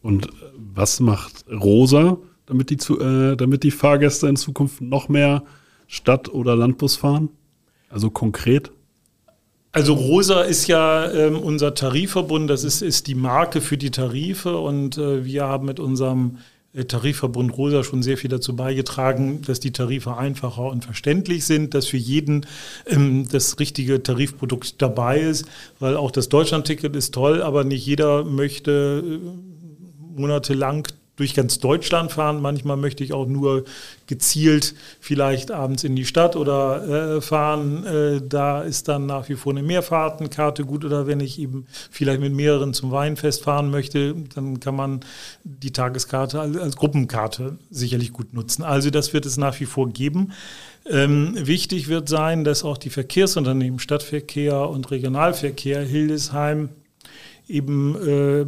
Und 0.01 0.27
was 0.55 0.99
macht 0.99 1.45
Rosa, 1.49 2.17
damit 2.45 2.69
die, 2.69 2.77
zu, 2.77 2.99
äh, 2.99 3.35
damit 3.35 3.63
die 3.63 3.71
Fahrgäste 3.71 4.27
in 4.27 4.35
Zukunft 4.35 4.81
noch 4.81 5.09
mehr 5.09 5.43
Stadt- 5.87 6.29
oder 6.29 6.55
Landbus 6.55 6.97
fahren? 6.97 7.29
Also 7.89 8.09
konkret? 8.09 8.71
Also 9.75 9.95
Rosa 9.95 10.43
ist 10.43 10.67
ja 10.67 11.11
ähm, 11.11 11.39
unser 11.39 11.73
Tarifverbund, 11.73 12.47
das 12.47 12.63
ist, 12.63 12.83
ist 12.83 13.07
die 13.07 13.15
Marke 13.15 13.59
für 13.59 13.75
die 13.75 13.89
Tarife. 13.89 14.59
Und 14.59 14.99
äh, 14.99 15.25
wir 15.25 15.45
haben 15.45 15.65
mit 15.65 15.79
unserem 15.79 16.37
äh, 16.73 16.85
Tarifverbund 16.85 17.57
Rosa 17.57 17.83
schon 17.83 18.03
sehr 18.03 18.17
viel 18.17 18.29
dazu 18.29 18.55
beigetragen, 18.55 19.41
dass 19.41 19.59
die 19.59 19.71
Tarife 19.71 20.15
einfacher 20.15 20.65
und 20.65 20.85
verständlich 20.85 21.45
sind, 21.45 21.73
dass 21.73 21.87
für 21.87 21.97
jeden 21.97 22.45
ähm, 22.85 23.27
das 23.31 23.59
richtige 23.59 24.03
Tarifprodukt 24.03 24.79
dabei 24.79 25.19
ist, 25.21 25.47
weil 25.79 25.97
auch 25.97 26.11
das 26.11 26.29
Deutschlandticket 26.29 26.95
ist 26.95 27.11
toll, 27.15 27.41
aber 27.41 27.63
nicht 27.63 27.83
jeder 27.83 28.23
möchte 28.23 29.03
äh, 29.03 30.19
monatelang 30.19 30.87
durch 31.15 31.35
ganz 31.35 31.59
Deutschland 31.59 32.11
fahren. 32.11 32.41
Manchmal 32.41 32.77
möchte 32.77 33.03
ich 33.03 33.13
auch 33.13 33.27
nur 33.27 33.65
gezielt 34.07 34.73
vielleicht 34.99 35.51
abends 35.51 35.83
in 35.83 35.95
die 35.95 36.05
Stadt 36.05 36.35
oder 36.35 37.17
äh, 37.17 37.21
fahren. 37.21 37.85
Äh, 37.85 38.21
da 38.27 38.61
ist 38.61 38.87
dann 38.87 39.05
nach 39.05 39.29
wie 39.29 39.35
vor 39.35 39.53
eine 39.53 39.61
Mehrfahrtenkarte 39.61 40.65
gut. 40.65 40.83
Oder 40.83 41.05
wenn 41.05 41.19
ich 41.19 41.39
eben 41.39 41.67
vielleicht 41.91 42.19
mit 42.19 42.33
mehreren 42.33 42.73
zum 42.73 42.91
Weinfest 42.91 43.43
fahren 43.43 43.69
möchte, 43.69 44.15
dann 44.33 44.59
kann 44.59 44.75
man 44.75 45.01
die 45.43 45.71
Tageskarte 45.71 46.39
als, 46.41 46.57
als 46.57 46.75
Gruppenkarte 46.75 47.57
sicherlich 47.69 48.11
gut 48.11 48.33
nutzen. 48.33 48.63
Also 48.63 48.89
das 48.89 49.13
wird 49.13 49.25
es 49.25 49.37
nach 49.37 49.59
wie 49.59 49.65
vor 49.65 49.89
geben. 49.89 50.31
Ähm, 50.89 51.33
wichtig 51.35 51.87
wird 51.87 52.09
sein, 52.09 52.43
dass 52.43 52.63
auch 52.63 52.77
die 52.77 52.89
Verkehrsunternehmen 52.89 53.79
Stadtverkehr 53.79 54.67
und 54.67 54.89
Regionalverkehr 54.91 55.81
Hildesheim 55.81 56.69
eben 57.47 57.95
äh, 57.95 58.45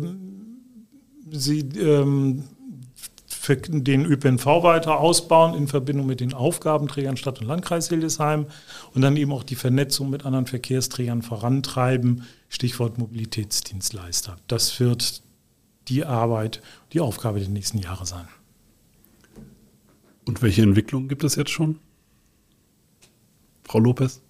sie 1.32 1.60
ähm, 1.78 2.44
den 3.48 4.06
ÖPNV 4.06 4.46
weiter 4.64 5.00
ausbauen 5.00 5.54
in 5.54 5.68
Verbindung 5.68 6.08
mit 6.08 6.20
den 6.20 6.34
Aufgabenträgern 6.34 7.18
Stadt 7.18 7.42
und 7.42 7.48
Landkreis 7.48 7.90
Hildesheim 7.90 8.48
und 8.94 9.02
dann 9.02 9.18
eben 9.18 9.32
auch 9.32 9.44
die 9.44 9.56
Vernetzung 9.56 10.10
mit 10.10 10.26
anderen 10.26 10.46
Verkehrsträgern 10.46 11.22
vorantreiben, 11.22 12.24
Stichwort 12.50 12.98
Mobilitätsdienstleister. 12.98 14.38
Das 14.48 14.80
wird 14.80 15.22
die 15.88 16.06
Arbeit, 16.06 16.62
die 16.94 17.00
Aufgabe 17.00 17.40
der 17.40 17.50
nächsten 17.50 17.78
Jahre 17.78 18.06
sein. 18.06 18.28
Und 20.26 20.42
welche 20.42 20.64
Entwicklungen 20.64 21.08
gibt 21.08 21.24
es 21.24 21.36
jetzt 21.36 21.52
schon? 21.52 21.80
Frau 23.64 23.80
Lopez? 23.80 24.22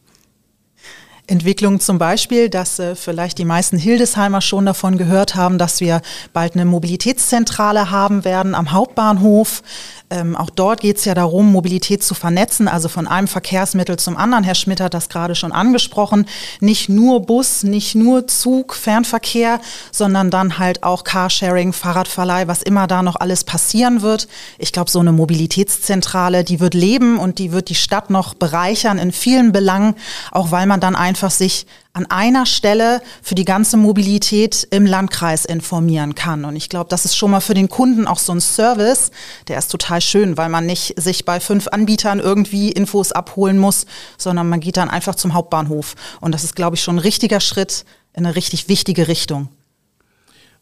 Entwicklung 1.27 1.79
zum 1.79 1.97
Beispiel, 1.97 2.49
dass 2.49 2.77
äh, 2.77 2.95
vielleicht 2.95 3.39
die 3.39 3.45
meisten 3.45 3.77
Hildesheimer 3.77 4.41
schon 4.41 4.65
davon 4.65 4.97
gehört 4.97 5.35
haben, 5.35 5.57
dass 5.57 5.81
wir 5.81 6.01
bald 6.33 6.53
eine 6.53 6.65
Mobilitätszentrale 6.65 7.89
haben 7.89 8.23
werden 8.25 8.53
am 8.53 8.71
Hauptbahnhof. 8.71 9.63
Ähm, 10.11 10.35
auch 10.35 10.51
dort 10.51 10.81
geht 10.81 10.97
es 10.97 11.05
ja 11.05 11.15
darum, 11.15 11.51
Mobilität 11.51 12.03
zu 12.03 12.13
vernetzen, 12.13 12.67
also 12.67 12.89
von 12.89 13.07
einem 13.07 13.27
Verkehrsmittel 13.27 13.97
zum 13.97 14.17
anderen. 14.17 14.43
Herr 14.43 14.53
Schmidt 14.53 14.79
hat 14.79 14.93
das 14.93 15.09
gerade 15.09 15.33
schon 15.33 15.51
angesprochen. 15.51 16.27
Nicht 16.59 16.89
nur 16.89 17.21
Bus, 17.21 17.63
nicht 17.63 17.95
nur 17.95 18.27
Zug, 18.27 18.75
Fernverkehr, 18.75 19.59
sondern 19.91 20.29
dann 20.29 20.59
halt 20.59 20.83
auch 20.83 21.03
Carsharing, 21.03 21.73
Fahrradverleih, 21.73 22.47
was 22.47 22.61
immer 22.61 22.85
da 22.85 23.01
noch 23.01 23.15
alles 23.15 23.43
passieren 23.43 24.03
wird. 24.03 24.27
Ich 24.59 24.71
glaube, 24.71 24.91
so 24.91 24.99
eine 24.99 25.11
Mobilitätszentrale, 25.11 26.43
die 26.43 26.59
wird 26.59 26.75
leben 26.75 27.17
und 27.17 27.39
die 27.39 27.51
wird 27.51 27.69
die 27.69 27.75
Stadt 27.75 28.11
noch 28.11 28.35
bereichern 28.35 28.99
in 28.99 29.11
vielen 29.11 29.51
Belangen, 29.51 29.95
auch 30.31 30.51
weil 30.51 30.67
man 30.67 30.79
dann 30.79 30.95
einfach 30.95 31.14
sich 31.15 31.65
an 31.93 32.05
einer 32.07 32.45
Stelle 32.45 33.01
für 33.21 33.35
die 33.35 33.45
ganze 33.45 33.77
Mobilität 33.77 34.67
im 34.71 34.85
Landkreis 34.85 35.45
informieren 35.45 36.15
kann. 36.15 36.45
Und 36.45 36.55
ich 36.55 36.69
glaube, 36.69 36.89
das 36.89 37.05
ist 37.05 37.15
schon 37.15 37.31
mal 37.31 37.39
für 37.39 37.53
den 37.53 37.69
Kunden 37.69 38.07
auch 38.07 38.19
so 38.19 38.33
ein 38.33 38.41
Service, 38.41 39.11
der 39.47 39.57
ist 39.57 39.71
total 39.71 40.01
schön, 40.01 40.37
weil 40.37 40.49
man 40.49 40.65
nicht 40.65 41.01
sich 41.01 41.25
bei 41.25 41.39
fünf 41.39 41.67
Anbietern 41.67 42.19
irgendwie 42.19 42.71
Infos 42.71 43.11
abholen 43.11 43.57
muss, 43.57 43.85
sondern 44.17 44.49
man 44.49 44.59
geht 44.59 44.77
dann 44.77 44.89
einfach 44.89 45.15
zum 45.15 45.33
Hauptbahnhof. 45.33 45.95
Und 46.21 46.33
das 46.33 46.43
ist, 46.43 46.55
glaube 46.55 46.75
ich, 46.75 46.83
schon 46.83 46.95
ein 46.95 46.99
richtiger 46.99 47.39
Schritt 47.39 47.85
in 48.13 48.25
eine 48.25 48.35
richtig 48.35 48.67
wichtige 48.67 49.07
Richtung. 49.07 49.49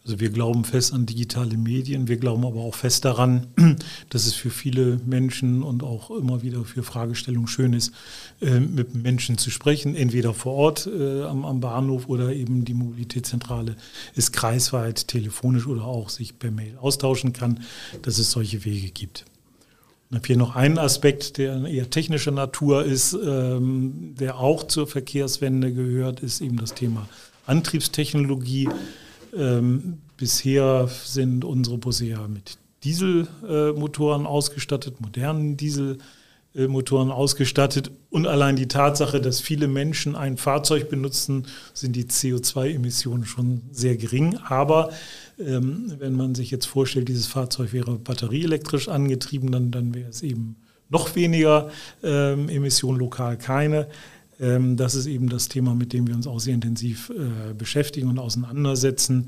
Also 0.05 0.19
wir 0.19 0.31
glauben 0.31 0.65
fest 0.65 0.91
an 0.91 1.05
digitale 1.05 1.55
Medien, 1.55 2.09
wir 2.09 2.17
glauben 2.17 2.45
aber 2.45 2.59
auch 2.59 2.75
fest 2.75 3.05
daran, 3.05 3.47
dass 4.09 4.25
es 4.25 4.33
für 4.33 4.49
viele 4.49 4.99
Menschen 5.05 5.63
und 5.63 5.81
auch 5.81 6.11
immer 6.11 6.41
wieder 6.41 6.65
für 6.65 6.83
Fragestellungen 6.83 7.47
schön 7.47 7.71
ist, 7.71 7.93
äh, 8.41 8.59
mit 8.59 8.95
Menschen 8.95 9.37
zu 9.37 9.49
sprechen, 9.49 9.95
entweder 9.95 10.33
vor 10.33 10.55
Ort 10.55 10.87
äh, 10.87 11.23
am, 11.23 11.61
Bahnhof 11.61 12.09
oder 12.09 12.33
eben 12.33 12.65
die 12.65 12.73
Mobilitätszentrale 12.73 13.77
ist 14.13 14.33
kreisweit, 14.33 15.07
telefonisch 15.07 15.67
oder 15.67 15.85
auch 15.85 16.09
sich 16.09 16.37
per 16.37 16.51
Mail 16.51 16.77
austauschen 16.81 17.31
kann, 17.31 17.61
dass 18.01 18.17
es 18.17 18.29
solche 18.29 18.65
Wege 18.65 18.89
gibt. 18.89 19.23
Ich 20.09 20.17
habe 20.17 20.27
hier 20.27 20.37
noch 20.37 20.57
einen 20.57 20.79
Aspekt, 20.79 21.37
der 21.37 21.63
eher 21.63 21.89
technischer 21.89 22.31
Natur 22.31 22.83
ist, 22.83 23.13
ähm, 23.13 24.15
der 24.19 24.37
auch 24.37 24.67
zur 24.67 24.85
Verkehrswende 24.85 25.71
gehört, 25.73 26.19
ist 26.19 26.41
eben 26.41 26.57
das 26.57 26.73
Thema 26.73 27.07
Antriebstechnologie. 27.45 28.67
Ähm, 29.35 29.99
bisher 30.17 30.87
sind 31.03 31.45
unsere 31.45 31.77
Busse 31.77 32.05
ja 32.05 32.27
mit 32.27 32.57
Dieselmotoren 32.83 34.25
ausgestattet, 34.25 34.99
modernen 34.99 35.57
Dieselmotoren 35.57 37.11
ausgestattet. 37.11 37.91
Und 38.09 38.27
allein 38.27 38.55
die 38.55 38.67
Tatsache, 38.67 39.21
dass 39.21 39.39
viele 39.39 39.67
Menschen 39.67 40.15
ein 40.15 40.37
Fahrzeug 40.37 40.89
benutzen, 40.89 41.47
sind 41.73 41.95
die 41.95 42.05
CO2-Emissionen 42.05 43.25
schon 43.25 43.61
sehr 43.71 43.95
gering. 43.95 44.37
Aber 44.37 44.91
ähm, 45.39 45.93
wenn 45.97 46.13
man 46.13 46.35
sich 46.35 46.51
jetzt 46.51 46.65
vorstellt, 46.65 47.07
dieses 47.07 47.27
Fahrzeug 47.27 47.73
wäre 47.73 47.97
batterieelektrisch 47.97 48.89
angetrieben, 48.89 49.51
dann, 49.51 49.71
dann 49.71 49.93
wäre 49.95 50.09
es 50.09 50.21
eben 50.21 50.57
noch 50.89 51.15
weniger 51.15 51.69
ähm, 52.03 52.49
Emissionen, 52.49 52.99
lokal 52.99 53.37
keine. 53.37 53.87
Ähm, 54.43 54.75
das 54.75 54.93
ist 54.93 55.05
eben 55.05 55.29
das 55.29 55.47
Thema, 55.47 55.73
mit 55.73 55.93
dem 55.93 56.07
wir 56.07 56.15
uns 56.15 56.27
auch 56.27 56.39
sehr 56.39 56.53
intensiv 56.53 57.09
äh, 57.09 57.53
beschäftigen 57.53 58.09
und 58.09 58.19
auseinandersetzen, 58.19 59.27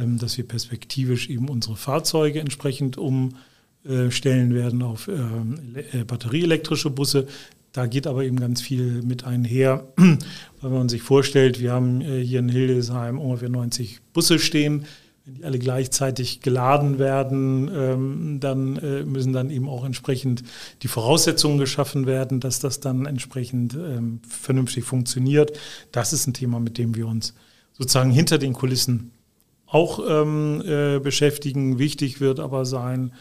ähm, 0.00 0.18
dass 0.18 0.38
wir 0.38 0.48
perspektivisch 0.48 1.28
eben 1.28 1.48
unsere 1.48 1.76
Fahrzeuge 1.76 2.40
entsprechend 2.40 2.96
umstellen 2.96 4.54
werden 4.54 4.82
auf 4.82 5.08
ähm, 5.08 5.76
äh, 5.92 6.04
batterieelektrische 6.04 6.88
Busse. 6.88 7.26
Da 7.72 7.86
geht 7.86 8.06
aber 8.06 8.24
eben 8.24 8.40
ganz 8.40 8.62
viel 8.62 9.02
mit 9.02 9.24
einher, 9.24 9.86
weil 10.60 10.70
man 10.70 10.88
sich 10.88 11.02
vorstellt, 11.02 11.60
wir 11.60 11.72
haben 11.72 12.00
äh, 12.00 12.24
hier 12.24 12.38
in 12.38 12.48
Hildesheim 12.48 13.18
ungefähr 13.18 13.50
90 13.50 14.00
Busse 14.14 14.38
stehen 14.38 14.86
wenn 15.24 15.34
die 15.34 15.44
alle 15.44 15.58
gleichzeitig 15.58 16.40
geladen 16.40 16.98
werden, 16.98 17.70
ähm, 17.74 18.40
dann 18.40 18.76
äh, 18.76 19.04
müssen 19.04 19.32
dann 19.32 19.50
eben 19.50 19.68
auch 19.68 19.84
entsprechend 19.84 20.42
die 20.82 20.88
Voraussetzungen 20.88 21.58
geschaffen 21.58 22.06
werden, 22.06 22.40
dass 22.40 22.60
das 22.60 22.80
dann 22.80 23.06
entsprechend 23.06 23.74
ähm, 23.74 24.20
vernünftig 24.28 24.84
funktioniert. 24.84 25.58
Das 25.92 26.12
ist 26.12 26.26
ein 26.26 26.34
Thema, 26.34 26.60
mit 26.60 26.76
dem 26.76 26.94
wir 26.94 27.08
uns 27.08 27.34
sozusagen 27.72 28.10
hinter 28.10 28.38
den 28.38 28.52
Kulissen 28.52 29.12
auch 29.66 29.98
ähm, 30.06 30.62
äh, 30.66 30.98
beschäftigen. 31.00 31.78
Wichtig 31.78 32.20
wird 32.20 32.38
aber 32.38 32.66
sein, 32.66 33.12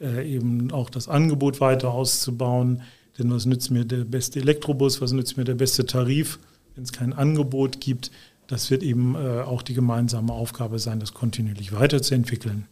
äh, 0.00 0.28
eben 0.28 0.72
auch 0.72 0.90
das 0.90 1.08
Angebot 1.08 1.60
weiter 1.60 1.92
auszubauen. 1.92 2.82
Denn 3.18 3.30
was 3.30 3.46
nützt 3.46 3.70
mir 3.70 3.84
der 3.84 4.04
beste 4.04 4.40
Elektrobus, 4.40 5.00
was 5.00 5.12
nützt 5.12 5.36
mir 5.36 5.44
der 5.44 5.54
beste 5.54 5.86
Tarif, 5.86 6.38
wenn 6.74 6.84
es 6.84 6.92
kein 6.92 7.12
Angebot 7.12 7.80
gibt? 7.80 8.10
Das 8.46 8.70
wird 8.70 8.82
eben 8.82 9.14
äh, 9.14 9.40
auch 9.40 9.62
die 9.62 9.74
gemeinsame 9.74 10.32
Aufgabe 10.32 10.78
sein, 10.78 11.00
das 11.00 11.14
kontinuierlich 11.14 11.72
weiterzuentwickeln, 11.72 12.66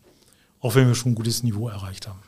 auch 0.60 0.74
wenn 0.74 0.88
wir 0.88 0.94
schon 0.94 1.12
ein 1.12 1.16
gutes 1.16 1.42
Niveau 1.42 1.68
erreicht 1.68 2.08
haben. 2.08 2.20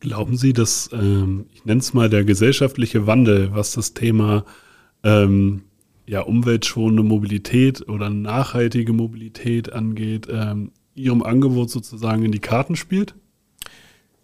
Glauben 0.00 0.36
Sie, 0.36 0.52
dass, 0.52 0.90
ähm, 0.92 1.46
ich 1.54 1.64
nenne 1.64 1.80
es 1.80 1.94
mal 1.94 2.10
der 2.10 2.24
gesellschaftliche 2.24 3.06
Wandel, 3.06 3.52
was 3.52 3.72
das 3.72 3.94
Thema 3.94 4.44
ähm, 5.02 5.62
ja, 6.06 6.20
umweltschonende 6.20 7.02
Mobilität 7.02 7.88
oder 7.88 8.10
nachhaltige 8.10 8.92
Mobilität 8.92 9.72
angeht, 9.72 10.28
ähm, 10.30 10.72
Ihrem 10.94 11.22
Angebot 11.22 11.70
sozusagen 11.70 12.24
in 12.24 12.32
die 12.32 12.40
Karten 12.40 12.74
spielt? 12.74 13.14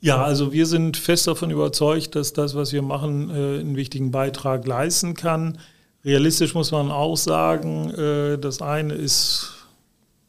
Ja, 0.01 0.23
also 0.23 0.53
wir 0.53 0.67
sind 0.67 0.97
fest 0.97 1.27
davon 1.27 1.51
überzeugt, 1.51 2.17
dass 2.17 2.33
das, 2.33 2.55
was 2.55 2.73
wir 2.73 2.83
machen, 2.83 3.31
äh, 3.31 3.61
einen 3.61 3.77
wichtigen 3.77 4.11
Beitrag 4.11 4.67
leisten 4.67 5.15
kann. 5.15 5.59
Realistisch 6.05 6.55
muss 6.55 6.73
man 6.73 6.91
auch 6.91 7.17
sagen, 7.17 7.91
äh, 7.91 8.39
das 8.39 8.61
eine 8.61 8.95
ist, 8.95 9.53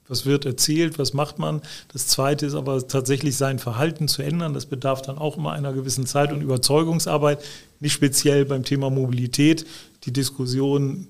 was 0.07 0.25
wird 0.25 0.45
erzählt, 0.45 0.99
was 0.99 1.13
macht 1.13 1.39
man. 1.39 1.61
Das 1.91 2.07
zweite 2.07 2.45
ist 2.45 2.53
aber 2.53 2.87
tatsächlich 2.87 3.37
sein 3.37 3.57
Verhalten 3.57 4.07
zu 4.07 4.21
ändern. 4.21 4.53
Das 4.53 4.67
bedarf 4.67 5.01
dann 5.01 5.17
auch 5.17 5.37
immer 5.37 5.53
einer 5.53 5.73
gewissen 5.73 6.05
Zeit 6.05 6.31
und 6.31 6.41
Überzeugungsarbeit, 6.41 7.43
nicht 7.79 7.93
speziell 7.93 8.45
beim 8.45 8.63
Thema 8.63 8.91
Mobilität. 8.91 9.65
Die 10.03 10.13
Diskussion 10.13 11.07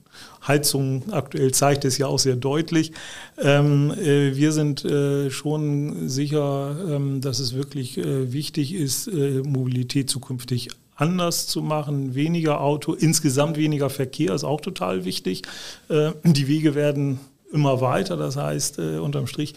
Heizung 0.48 1.12
aktuell 1.12 1.52
zeigt 1.52 1.84
es 1.84 1.98
ja 1.98 2.08
auch 2.08 2.20
sehr 2.20 2.38
deutlich. 2.38 2.94
Ähm, 3.42 3.92
äh, 3.92 4.36
wir 4.36 4.54
sind 4.54 4.86
äh, 4.86 5.30
schon 5.30 6.08
sicher, 6.08 6.78
ähm, 6.88 7.20
dass 7.20 7.40
es 7.40 7.54
wirklich 7.54 7.98
wichtig 7.98 8.74
ist, 8.74 9.12
Mobilität 9.12 10.10
zukünftig 10.10 10.70
anders 10.96 11.48
zu 11.48 11.62
machen, 11.62 12.16
weniger 12.16 12.62
Auto, 12.62 12.94
insgesamt 12.94 13.58
weniger 13.58 13.90
Verkehr 13.90 14.34
ist 14.34 14.44
auch 14.44 14.62
total 14.62 15.06
wichtig. 15.06 15.44
Äh, 15.90 16.12
die 16.24 16.48
Wege 16.48 16.76
werden 16.76 17.20
immer 17.54 17.82
weiter. 17.82 18.18
Das 18.18 18.36
heißt, 18.36 18.80
äh, 18.80 18.98
unterm 18.98 19.28
Strich 19.28 19.54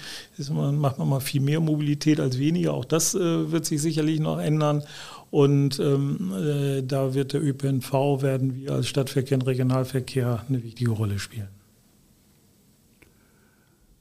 man, 0.51 0.77
macht 0.77 0.99
man 0.99 1.09
mal 1.09 1.21
viel 1.21 1.41
mehr 1.41 1.61
Mobilität 1.61 2.21
als 2.21 2.39
weniger. 2.39 2.75
Auch 2.75 2.85
das 2.85 3.15
äh, 3.15 3.51
wird 3.51 3.65
sich 3.65 3.81
sicherlich 3.81 4.21
noch 4.21 4.39
ändern. 4.39 4.85
Und 5.31 5.81
ähm, 5.81 6.33
äh, 6.33 6.83
da 6.83 7.15
wird 7.15 7.33
der 7.33 7.43
ÖPNV, 7.43 8.23
werden 8.23 8.55
wir 8.55 8.73
als 8.73 8.89
Stadtverkehr 8.89 9.39
und 9.39 9.47
Regionalverkehr 9.47 10.45
eine 10.49 10.63
wichtige 10.63 10.91
Rolle 10.91 11.19
spielen. 11.19 11.49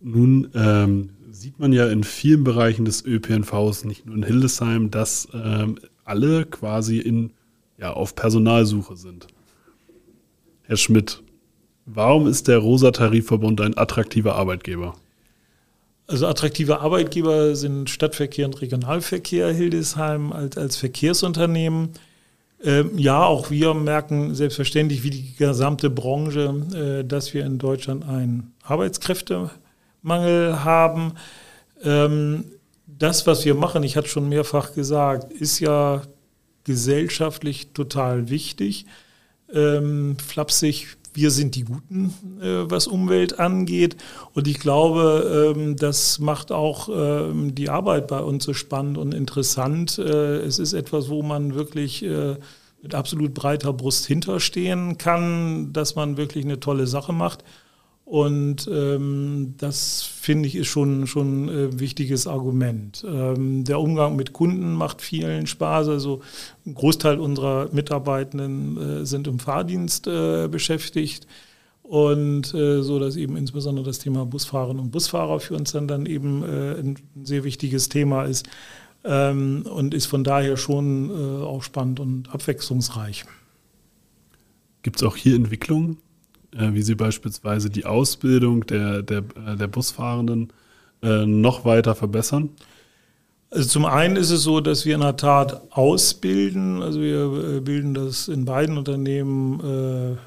Nun 0.02 0.50
ähm, 0.54 1.10
sieht 1.32 1.60
man 1.60 1.74
ja 1.74 1.88
in 1.88 2.04
vielen 2.04 2.44
Bereichen 2.44 2.86
des 2.86 3.04
ÖPNVs, 3.04 3.86
nicht 3.86 4.06
nur 4.06 4.16
in 4.16 4.24
Hildesheim, 4.24 4.92
dass 4.92 5.28
ähm, 5.34 5.80
alle 6.06 6.46
quasi 6.46 7.00
in, 7.00 7.32
ja, 7.78 7.92
auf 7.92 8.16
Personalsuche 8.16 8.96
sind. 8.96 9.28
Herr 10.64 10.78
Schmidt, 10.78 11.22
warum 11.86 12.28
ist 12.28 12.48
der 12.48 12.60
Rosa 12.60 12.92
Tarifverbund 12.92 13.60
ein 13.60 13.78
attraktiver 13.78 14.36
Arbeitgeber? 14.36 14.96
Also 16.08 16.28
attraktive 16.28 16.82
Arbeitgeber 16.82 17.56
sind 17.56 17.90
Stadtverkehr 17.90 18.46
und 18.46 18.62
Regionalverkehr 18.62 19.52
Hildesheim 19.52 20.32
als, 20.32 20.58
als 20.58 20.78
Verkehrsunternehmen. 20.78 21.90
Ähm, 22.64 22.98
ja, 22.98 23.24
auch 23.24 23.50
wir 23.50 23.74
merken 23.74 24.36
selbstverständlich, 24.36 25.04
wie 25.04 25.10
die 25.10 25.36
gesamte 25.36 25.90
Branche, 25.90 26.54
äh, 26.74 27.06
dass 27.06 27.34
wir 27.34 27.46
in 27.46 27.58
Deutschland 27.58 28.08
einen 28.08 28.54
Arbeitskräftemangel 28.64 30.64
haben. 30.64 31.14
Ähm, 31.84 32.46
das, 32.98 33.28
was 33.28 33.46
wir 33.46 33.56
machen, 33.56 33.84
ich 33.84 33.98
hatte 33.98 34.08
schon 34.08 34.30
mehrfach 34.30 34.74
gesagt, 34.74 35.34
ist 35.34 35.60
ja 35.60 36.02
gesellschaftlich 36.64 37.74
total 37.74 38.30
wichtig. 38.30 38.86
Ähm, 39.54 40.18
flapsig 40.26 40.98
wir 41.16 41.32
sind 41.32 41.56
die 41.56 41.64
Guten, 41.64 42.14
äh, 42.42 42.70
was 42.70 42.88
Umwelt 42.88 43.40
angeht. 43.40 43.96
Und 44.34 44.48
ich 44.48 44.60
glaube, 44.60 45.54
ähm, 45.56 45.76
das 45.78 46.20
macht 46.20 46.52
auch 46.52 46.90
ähm, 46.94 47.56
die 47.56 47.70
Arbeit 47.70 48.08
bei 48.08 48.20
uns 48.20 48.44
so 48.44 48.54
spannend 48.54 48.98
und 48.98 49.14
interessant. 49.14 49.98
Äh, 49.98 50.38
es 50.40 50.60
ist 50.60 50.74
etwas, 50.74 51.10
wo 51.10 51.24
man 51.24 51.56
wirklich 51.56 52.04
äh, 52.04 52.36
mit 52.82 52.94
absolut 52.94 53.34
breiter 53.34 53.74
Brust 53.74 54.06
hinterstehen 54.06 54.98
kann, 54.98 55.74
dass 55.74 55.96
man 55.96 56.18
wirklich 56.18 56.46
eine 56.46 56.60
tolle 56.60 56.86
Sache 56.86 57.14
macht. 57.14 57.44
Und 58.06 58.70
ähm, 58.72 59.56
das 59.58 60.04
finde 60.04 60.48
ich 60.48 60.56
ist 60.56 60.68
schon 60.68 61.08
schon 61.08 61.50
äh, 61.50 61.80
wichtiges 61.80 62.28
Argument. 62.28 63.04
Ähm, 63.08 63.64
der 63.64 63.80
Umgang 63.80 64.16
mit 64.16 64.32
Kunden 64.32 64.74
macht 64.74 65.02
vielen 65.02 65.48
Spaß. 65.48 65.88
Also 65.90 66.22
ein 66.68 66.76
Großteil 66.76 67.20
unserer 67.20 67.68
Mitarbeitenden 67.74 68.78
äh, 68.78 69.06
sind 69.08 69.28
im 69.28 69.40
Fahrdienst 69.40 70.06
äh, 70.06 70.48
beschäftigt 70.48 71.26
und 71.82 72.54
äh, 72.54 72.84
so, 72.84 73.00
dass 73.00 73.16
eben 73.16 73.38
insbesondere 73.38 73.88
das 73.88 73.98
Thema 73.98 74.24
Busfahren 74.24 74.78
und 74.80 74.92
Busfahrer 74.92 75.40
für 75.40 75.56
uns 75.56 75.72
dann 75.72 75.88
dann 75.88 76.06
eben 76.06 76.44
äh, 76.44 76.80
ein 76.80 76.98
sehr 77.24 77.44
wichtiges 77.44 77.90
Thema 77.90 78.26
ist 78.26 78.48
ähm, 79.04 79.66
und 79.68 79.96
ist 79.96 80.06
von 80.06 80.24
daher 80.24 80.58
schon 80.58 81.10
äh, 81.10 81.44
auch 81.44 81.64
spannend 81.64 82.00
und 82.00 82.34
abwechslungsreich. 82.34 83.26
Gibt 84.84 84.98
es 84.98 85.04
auch 85.04 85.16
hier 85.16 85.36
Entwicklungen? 85.36 85.98
Äh, 86.58 86.74
wie 86.74 86.82
sie 86.82 86.96
beispielsweise 86.96 87.70
die 87.70 87.86
Ausbildung 87.86 88.66
der, 88.66 89.02
der, 89.02 89.24
äh, 89.48 89.56
der 89.58 89.68
Busfahrenden 89.68 90.54
äh, 91.04 91.26
noch 91.26 91.66
weiter 91.66 91.96
verbessern? 91.96 92.50
Also 93.50 93.70
zum 93.70 93.86
einen 93.86 94.16
ist 94.16 94.32
es 94.32 94.44
so, 94.44 94.62
dass 94.62 94.86
wir 94.86 94.96
in 94.96 95.02
der 95.02 95.18
Tat 95.18 95.62
ausbilden. 95.72 96.82
Also 96.82 97.02
wir 97.02 97.62
bilden 97.62 97.94
das 97.94 98.28
in 98.28 98.46
beiden 98.46 98.78
Unternehmen 98.78 99.60
äh, 99.60 100.18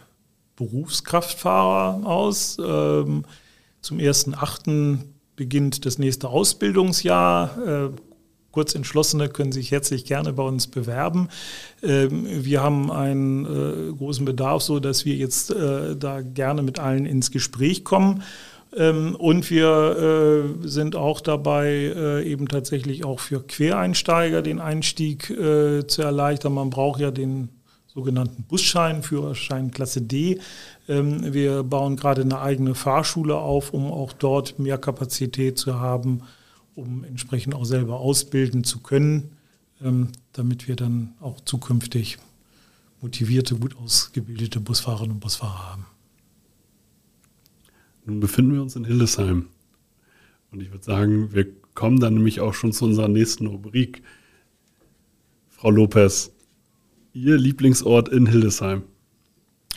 Berufskraftfahrer 0.56 2.06
aus. 2.06 2.58
Ähm, 2.58 3.24
zum 3.80 3.98
1.8. 3.98 4.98
beginnt 5.36 5.86
das 5.86 5.98
nächste 5.98 6.28
Ausbildungsjahr. 6.28 7.58
Äh, 7.66 8.07
Kurzentschlossene 8.58 9.28
können 9.28 9.52
sich 9.52 9.70
herzlich 9.70 10.04
gerne 10.04 10.32
bei 10.32 10.42
uns 10.42 10.66
bewerben. 10.66 11.28
Ähm, 11.80 12.26
wir 12.26 12.60
haben 12.60 12.90
einen 12.90 13.44
äh, 13.44 13.92
großen 13.96 14.24
Bedarf, 14.24 14.62
so 14.62 14.80
dass 14.80 15.04
wir 15.04 15.14
jetzt 15.14 15.52
äh, 15.52 15.94
da 15.94 16.22
gerne 16.22 16.62
mit 16.62 16.80
allen 16.80 17.06
ins 17.06 17.30
Gespräch 17.30 17.84
kommen. 17.84 18.24
Ähm, 18.76 19.14
und 19.14 19.48
wir 19.48 20.56
äh, 20.64 20.66
sind 20.68 20.96
auch 20.96 21.20
dabei, 21.20 22.24
eben 22.24 22.48
tatsächlich 22.48 23.04
auch 23.04 23.20
für 23.20 23.46
Quereinsteiger 23.46 24.42
den 24.42 24.58
Einstieg 24.58 25.26
zu 25.26 26.02
erleichtern. 26.02 26.54
Man 26.54 26.70
braucht 26.70 27.00
ja 27.00 27.12
den 27.12 27.50
sogenannten 27.86 28.42
Busschein, 28.42 29.04
Führerschein 29.04 29.70
Klasse 29.70 30.02
D. 30.02 30.40
Ähm, 30.88 31.32
wir 31.32 31.62
bauen 31.62 31.94
gerade 31.94 32.22
eine 32.22 32.40
eigene 32.40 32.74
Fahrschule 32.74 33.36
auf, 33.36 33.72
um 33.72 33.92
auch 33.92 34.12
dort 34.12 34.58
mehr 34.58 34.78
Kapazität 34.78 35.58
zu 35.58 35.78
haben, 35.78 36.22
um 36.78 37.04
entsprechend 37.04 37.54
auch 37.54 37.64
selber 37.64 38.00
ausbilden 38.00 38.64
zu 38.64 38.80
können, 38.80 39.36
ähm, 39.82 40.08
damit 40.32 40.68
wir 40.68 40.76
dann 40.76 41.14
auch 41.20 41.40
zukünftig 41.40 42.18
motivierte, 43.00 43.56
gut 43.56 43.76
ausgebildete 43.76 44.60
Busfahrerinnen 44.60 45.12
und 45.12 45.20
Busfahrer 45.20 45.70
haben. 45.70 45.86
Nun 48.06 48.20
befinden 48.20 48.54
wir 48.54 48.62
uns 48.62 48.74
in 48.76 48.84
Hildesheim. 48.84 49.48
Und 50.50 50.62
ich 50.62 50.70
würde 50.70 50.84
sagen, 50.84 51.32
wir 51.32 51.46
kommen 51.74 52.00
dann 52.00 52.14
nämlich 52.14 52.40
auch 52.40 52.54
schon 52.54 52.72
zu 52.72 52.86
unserer 52.86 53.08
nächsten 53.08 53.46
Rubrik. 53.46 54.02
Frau 55.48 55.70
Lopez, 55.70 56.32
Ihr 57.12 57.36
Lieblingsort 57.36 58.08
in 58.08 58.26
Hildesheim? 58.26 58.82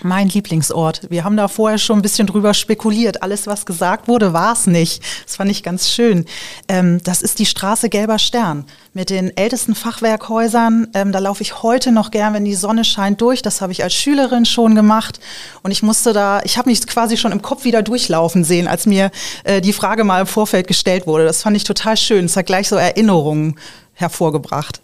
Mein 0.04 0.30
Lieblingsort. 0.30 1.08
Wir 1.10 1.24
haben 1.24 1.38
da 1.38 1.48
vorher 1.48 1.78
schon 1.78 2.00
ein 2.00 2.02
bisschen 2.02 2.26
drüber 2.26 2.54
spekuliert. 2.54 3.22
Alles, 3.22 3.46
was 3.46 3.66
gesagt 3.66 4.08
wurde, 4.08 4.34
war 4.34 4.54
es 4.54 4.66
nicht. 4.66 5.04
Das 5.26 5.36
fand 5.36 5.52
ich 5.52 5.62
ganz 5.62 5.90
schön. 5.90 6.26
Ähm, 6.68 7.02
das 7.04 7.22
ist 7.22 7.38
die 7.40 7.46
Straße 7.46 7.90
Gelber 7.90 8.18
Stern 8.18 8.66
mit 8.94 9.10
den 9.10 9.36
ältesten 9.38 9.76
Fachwerkhäusern. 9.76 10.88
Ähm, 10.94 11.12
da 11.12 11.20
laufe 11.20 11.44
ich 11.44 11.62
heute 11.62 11.92
noch 11.92 12.10
gern, 12.10 12.34
wenn 12.34 12.46
die 12.46 12.56
Sonne 12.56 12.84
scheint, 12.84 13.22
durch. 13.22 13.42
Das 13.42 13.62
habe 13.62 13.72
ich 13.72 13.84
als 13.84 13.94
Schülerin 13.94 14.46
schon 14.46 14.74
gemacht. 14.74 15.20
Und 15.62 15.72
ich 15.72 15.84
musste 15.84 16.14
da, 16.14 16.42
ich 16.44 16.58
habe 16.58 16.70
mich 16.70 16.86
quasi 16.88 17.16
schon 17.16 17.32
im 17.32 17.42
Kopf 17.42 17.64
wieder 17.64 17.84
durchlaufen 17.84 18.44
sehen, 18.44 18.68
als 18.68 18.86
mir 18.88 19.12
äh, 19.44 19.62
die 19.62 19.74
Frage 19.74 20.04
mal 20.04 20.22
im 20.22 20.28
Vorfeld 20.28 20.68
gestellt 20.68 21.06
wurde. 21.06 21.26
Das 21.26 21.44
fand 21.44 21.56
ich 21.56 21.64
total 21.64 21.96
schön. 21.96 22.26
Es 22.26 22.36
hat 22.36 22.48
gleich 22.48 22.68
so 22.68 22.76
Erinnerungen 22.76 23.60
hervorgebracht. 23.94 24.82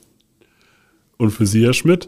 Und 1.18 1.32
für 1.32 1.48
Sie, 1.48 1.66
Herr 1.66 1.74
Schmidt? 1.74 2.08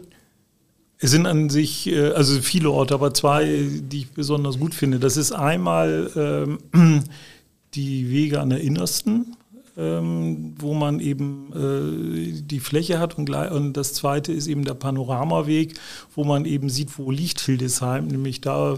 Es 1.02 1.12
sind 1.12 1.26
an 1.26 1.48
sich, 1.48 1.86
äh, 1.88 2.10
also 2.10 2.40
viele 2.40 2.70
Orte, 2.70 2.94
aber 2.94 3.14
zwei, 3.14 3.66
die 3.80 4.00
ich 4.00 4.10
besonders 4.10 4.58
gut 4.58 4.74
finde. 4.74 4.98
Das 4.98 5.16
ist 5.16 5.32
einmal 5.32 6.10
ähm, 6.14 7.04
die 7.74 8.10
Wege 8.10 8.40
an 8.40 8.50
der 8.50 8.60
Innersten, 8.60 9.34
ähm, 9.78 10.54
wo 10.58 10.74
man 10.74 11.00
eben 11.00 11.52
äh, 11.54 12.42
die 12.42 12.60
Fläche 12.60 12.98
hat 12.98 13.16
und, 13.16 13.30
und, 13.30 13.72
das 13.72 13.94
zweite 13.94 14.32
ist 14.32 14.46
eben 14.46 14.64
der 14.64 14.74
Panoramaweg, 14.74 15.74
wo 16.14 16.24
man 16.24 16.44
eben 16.44 16.68
sieht, 16.68 16.98
wo 16.98 17.10
liegt 17.10 17.40
Hildesheim, 17.40 18.06
nämlich 18.08 18.42
da 18.42 18.76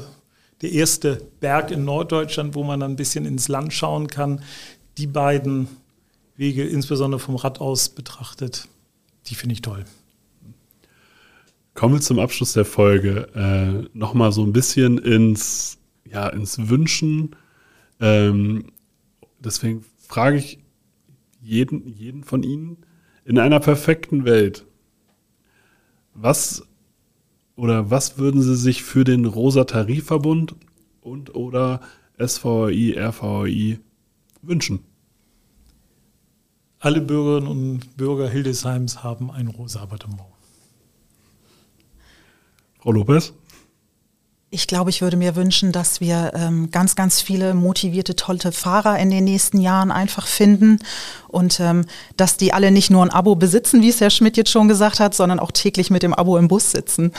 der 0.61 0.71
erste 0.71 1.21
Berg 1.41 1.73
in 1.73 1.85
Norddeutschland, 1.85 2.55
wo 2.55 2.63
man 2.63 2.79
dann 2.79 2.93
ein 2.93 2.97
bisschen 2.97 3.27
ins 3.27 3.49
Land 3.49 3.73
schauen 3.73 4.07
kann. 4.07 4.45
Die 4.97 5.09
beiden 5.09 5.67
Wege, 6.37 6.65
insbesondere 6.65 7.19
vom 7.19 7.35
Rad 7.35 7.61
aus 7.61 7.89
betrachtet, 7.89 8.69
die 9.27 9.35
finde 9.35 9.55
ich 9.55 9.63
toll. 9.63 9.85
Kommen 11.75 11.95
wir 11.95 12.01
zum 12.01 12.19
Abschluss 12.19 12.53
der 12.53 12.65
Folge. 12.65 13.29
Äh, 13.35 13.89
Nochmal 13.97 14.33
so 14.33 14.45
ein 14.45 14.53
bisschen 14.53 14.99
ins, 14.99 15.79
ja, 16.05 16.29
ins 16.29 16.69
Wünschen. 16.69 17.35
Ähm, 18.01 18.73
deswegen 19.39 19.85
frage 20.07 20.37
ich 20.39 20.59
jeden, 21.41 21.87
jeden 21.89 22.25
von 22.25 22.43
Ihnen, 22.43 22.79
in 23.25 23.39
einer 23.39 23.61
perfekten 23.61 24.25
Welt, 24.25 24.67
was 26.15 26.67
oder 27.57 27.91
was 27.91 28.19
würden 28.19 28.43
Sie 28.43 28.57
sich 28.57 28.83
für 28.83 29.05
den 29.05 29.25
Rosa 29.25 29.65
Tarifverbund 29.65 30.55
und 31.01 31.35
oder 31.35 31.81
SVI, 32.19 32.97
RVI 32.99 33.79
wünschen? 34.43 34.81
Alle 36.79 37.01
Bürgerinnen 37.01 37.47
und 37.47 37.97
Bürger 37.97 38.29
Hildesheims 38.29 39.05
haben 39.05 39.31
ein 39.31 39.47
rosa 39.47 39.83
Abonnement. 39.83 40.27
Frau 42.83 42.93
Lopez? 42.93 43.33
Ich 44.51 44.67
glaube, 44.67 44.91
ich 44.91 45.01
würde 45.01 45.17
mir 45.17 45.35
wünschen, 45.35 45.73
dass 45.73 46.01
wir 46.01 46.33
ähm, 46.35 46.71
ganz, 46.71 46.95
ganz 46.95 47.23
viele 47.23 47.55
motivierte, 47.55 48.17
tolle 48.17 48.53
Fahrer 48.53 48.99
in 48.99 49.11
den 49.11 49.25
nächsten 49.25 49.61
Jahren 49.61 49.91
einfach 49.91 50.27
finden 50.27 50.79
und 51.29 51.59
ähm, 51.61 51.87
dass 52.17 52.37
die 52.37 52.53
alle 52.53 52.71
nicht 52.71 52.91
nur 52.91 53.03
ein 53.03 53.11
Abo 53.11 53.35
besitzen, 53.35 53.81
wie 53.81 53.89
es 53.89 54.01
Herr 54.01 54.11
Schmidt 54.11 54.37
jetzt 54.37 54.51
schon 54.51 54.69
gesagt 54.69 55.01
hat, 55.01 55.15
sondern 55.15 55.39
auch 55.41 55.53
täglich 55.53 55.91
mit 55.91 56.03
dem 56.03 56.13
Abo 56.13 56.37
im 56.37 56.49
Bus 56.49 56.73
sitzen. 56.73 57.13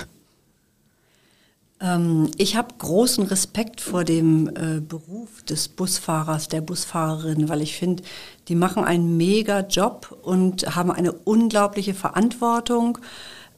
Ähm, 1.82 2.30
ich 2.38 2.56
habe 2.56 2.76
großen 2.78 3.26
Respekt 3.26 3.82
vor 3.82 4.04
dem 4.04 4.49
äh, 4.49 4.80
Beruf 4.80 5.43
des 5.43 5.69
Busfahrers, 5.69 6.49
der 6.49 6.62
Busfahrerin, 6.62 7.49
weil 7.49 7.62
ich 7.62 7.78
finde, 7.78 8.04
die 8.47 8.56
machen 8.56 8.84
einen 8.84 9.17
mega 9.17 9.62
Job 9.62 10.15
und 10.21 10.76
haben 10.76 10.91
eine 10.91 11.13
unglaubliche 11.13 11.95
Verantwortung 11.95 12.99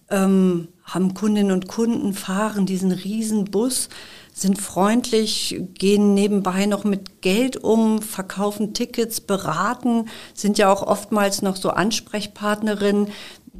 ähm, 0.09 0.67
haben 0.83 1.13
Kundinnen 1.13 1.51
und 1.51 1.67
Kunden, 1.67 2.13
fahren 2.13 2.65
diesen 2.65 2.91
riesen 2.91 3.45
Bus, 3.45 3.89
sind 4.33 4.61
freundlich, 4.61 5.61
gehen 5.73 6.13
nebenbei 6.13 6.65
noch 6.65 6.83
mit 6.83 7.21
Geld 7.21 7.57
um, 7.57 8.01
verkaufen 8.01 8.73
Tickets, 8.73 9.21
beraten, 9.21 10.09
sind 10.33 10.57
ja 10.57 10.71
auch 10.71 10.83
oftmals 10.83 11.41
noch 11.41 11.55
so 11.55 11.69
Ansprechpartnerinnen. 11.69 13.07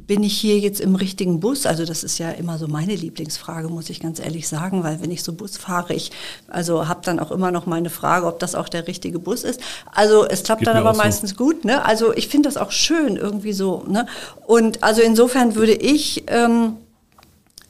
Bin 0.06 0.22
ich 0.22 0.38
hier 0.38 0.58
jetzt 0.58 0.80
im 0.80 0.94
richtigen 0.94 1.40
Bus? 1.40 1.66
Also 1.66 1.84
das 1.84 2.04
ist 2.04 2.18
ja 2.18 2.30
immer 2.30 2.58
so 2.58 2.68
meine 2.68 2.94
Lieblingsfrage, 2.94 3.68
muss 3.68 3.90
ich 3.90 4.00
ganz 4.00 4.20
ehrlich 4.20 4.48
sagen, 4.48 4.84
weil 4.84 5.00
wenn 5.00 5.10
ich 5.10 5.22
so 5.22 5.32
Bus 5.32 5.56
fahre, 5.56 5.94
ich 5.94 6.12
also 6.48 6.86
habe 6.86 7.00
dann 7.02 7.18
auch 7.18 7.30
immer 7.32 7.50
noch 7.50 7.66
meine 7.66 7.90
Frage, 7.90 8.26
ob 8.26 8.38
das 8.38 8.54
auch 8.54 8.68
der 8.68 8.86
richtige 8.86 9.18
Bus 9.18 9.42
ist. 9.42 9.60
Also 9.92 10.26
es 10.26 10.44
klappt 10.44 10.60
Geht 10.60 10.68
dann 10.68 10.76
aber 10.76 10.94
meistens 10.94 11.30
so. 11.30 11.36
gut. 11.36 11.64
Ne? 11.64 11.84
Also 11.84 12.14
ich 12.14 12.28
finde 12.28 12.48
das 12.48 12.56
auch 12.56 12.70
schön 12.70 13.16
irgendwie 13.16 13.52
so. 13.52 13.84
Ne? 13.88 14.06
Und 14.46 14.82
also 14.82 15.02
insofern 15.02 15.54
würde 15.56 15.74
ich 15.74 16.24
ähm, 16.28 16.76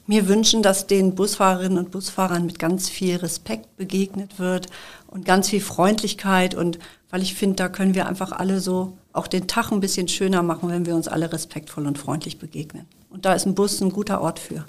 mir 0.07 0.27
wünschen, 0.27 0.63
dass 0.63 0.87
den 0.87 1.15
Busfahrerinnen 1.15 1.77
und 1.77 1.91
Busfahrern 1.91 2.45
mit 2.45 2.59
ganz 2.59 2.89
viel 2.89 3.17
Respekt 3.17 3.75
begegnet 3.77 4.39
wird 4.39 4.67
und 5.07 5.25
ganz 5.25 5.49
viel 5.49 5.61
Freundlichkeit 5.61 6.55
und 6.55 6.79
weil 7.09 7.21
ich 7.21 7.35
finde, 7.35 7.55
da 7.55 7.69
können 7.69 7.95
wir 7.95 8.07
einfach 8.07 8.31
alle 8.31 8.59
so 8.59 8.97
auch 9.13 9.27
den 9.27 9.47
Tag 9.47 9.71
ein 9.71 9.79
bisschen 9.79 10.07
schöner 10.07 10.43
machen, 10.43 10.69
wenn 10.69 10.85
wir 10.85 10.95
uns 10.95 11.07
alle 11.07 11.31
respektvoll 11.31 11.87
und 11.87 11.97
freundlich 11.97 12.37
begegnen. 12.37 12.85
Und 13.09 13.25
da 13.25 13.33
ist 13.33 13.45
ein 13.45 13.55
Bus 13.55 13.81
ein 13.81 13.91
guter 13.91 14.21
Ort 14.21 14.39
für. 14.39 14.65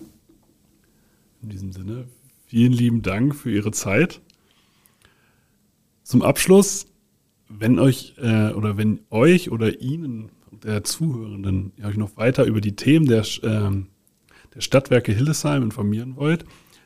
In 1.42 1.51
diesem 1.51 1.72
Sinne, 1.72 2.07
vielen 2.46 2.72
lieben 2.72 3.03
Dank 3.03 3.35
für 3.35 3.51
Ihre 3.51 3.72
Zeit. 3.72 4.20
Zum 6.03 6.22
Abschluss, 6.22 6.87
wenn 7.48 7.79
euch 7.79 8.14
äh, 8.18 8.53
oder 8.53 8.77
wenn 8.77 9.01
euch 9.11 9.51
oder 9.51 9.81
Ihnen 9.81 10.31
der 10.62 10.85
Zuhörenden 10.85 11.72
euch 11.85 11.96
noch 11.96 12.16
weiter 12.16 12.44
über 12.44 12.61
die 12.61 12.77
Themen 12.77 13.07
der 13.07 13.24
äh, 13.42 13.70
der 14.55 14.62
Stadtwerke 14.62 15.12
Hillesheim 15.12 15.62
informieren 15.62 16.16
wollt, 16.16 16.44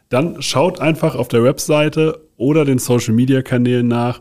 dann 0.09 0.43
schaut 0.43 0.81
einfach 0.81 1.15
auf 1.15 1.29
der 1.29 1.43
Webseite 1.43 2.29
oder 2.37 2.65
den 2.65 2.79
Social 2.79 3.15
Media 3.15 3.41
Kanälen 3.41 3.88
nach, 3.88 4.21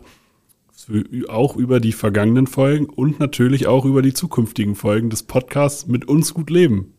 auch 1.28 1.56
über 1.56 1.80
die 1.80 1.92
vergangenen 1.92 2.46
Folgen 2.46 2.86
und 2.86 3.20
natürlich 3.20 3.66
auch 3.66 3.84
über 3.84 4.02
die 4.02 4.14
zukünftigen 4.14 4.74
Folgen 4.74 5.10
des 5.10 5.22
Podcasts 5.22 5.86
mit 5.86 6.06
uns 6.08 6.34
gut 6.34 6.50
leben. 6.50 6.94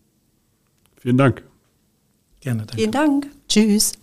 Vielen 0.95 1.17
Dank. 1.17 1.43
Gerne, 2.39 2.59
danke. 2.61 2.75
Vielen 2.75 2.91
Dank. 2.91 3.27
Tschüss. 3.47 3.93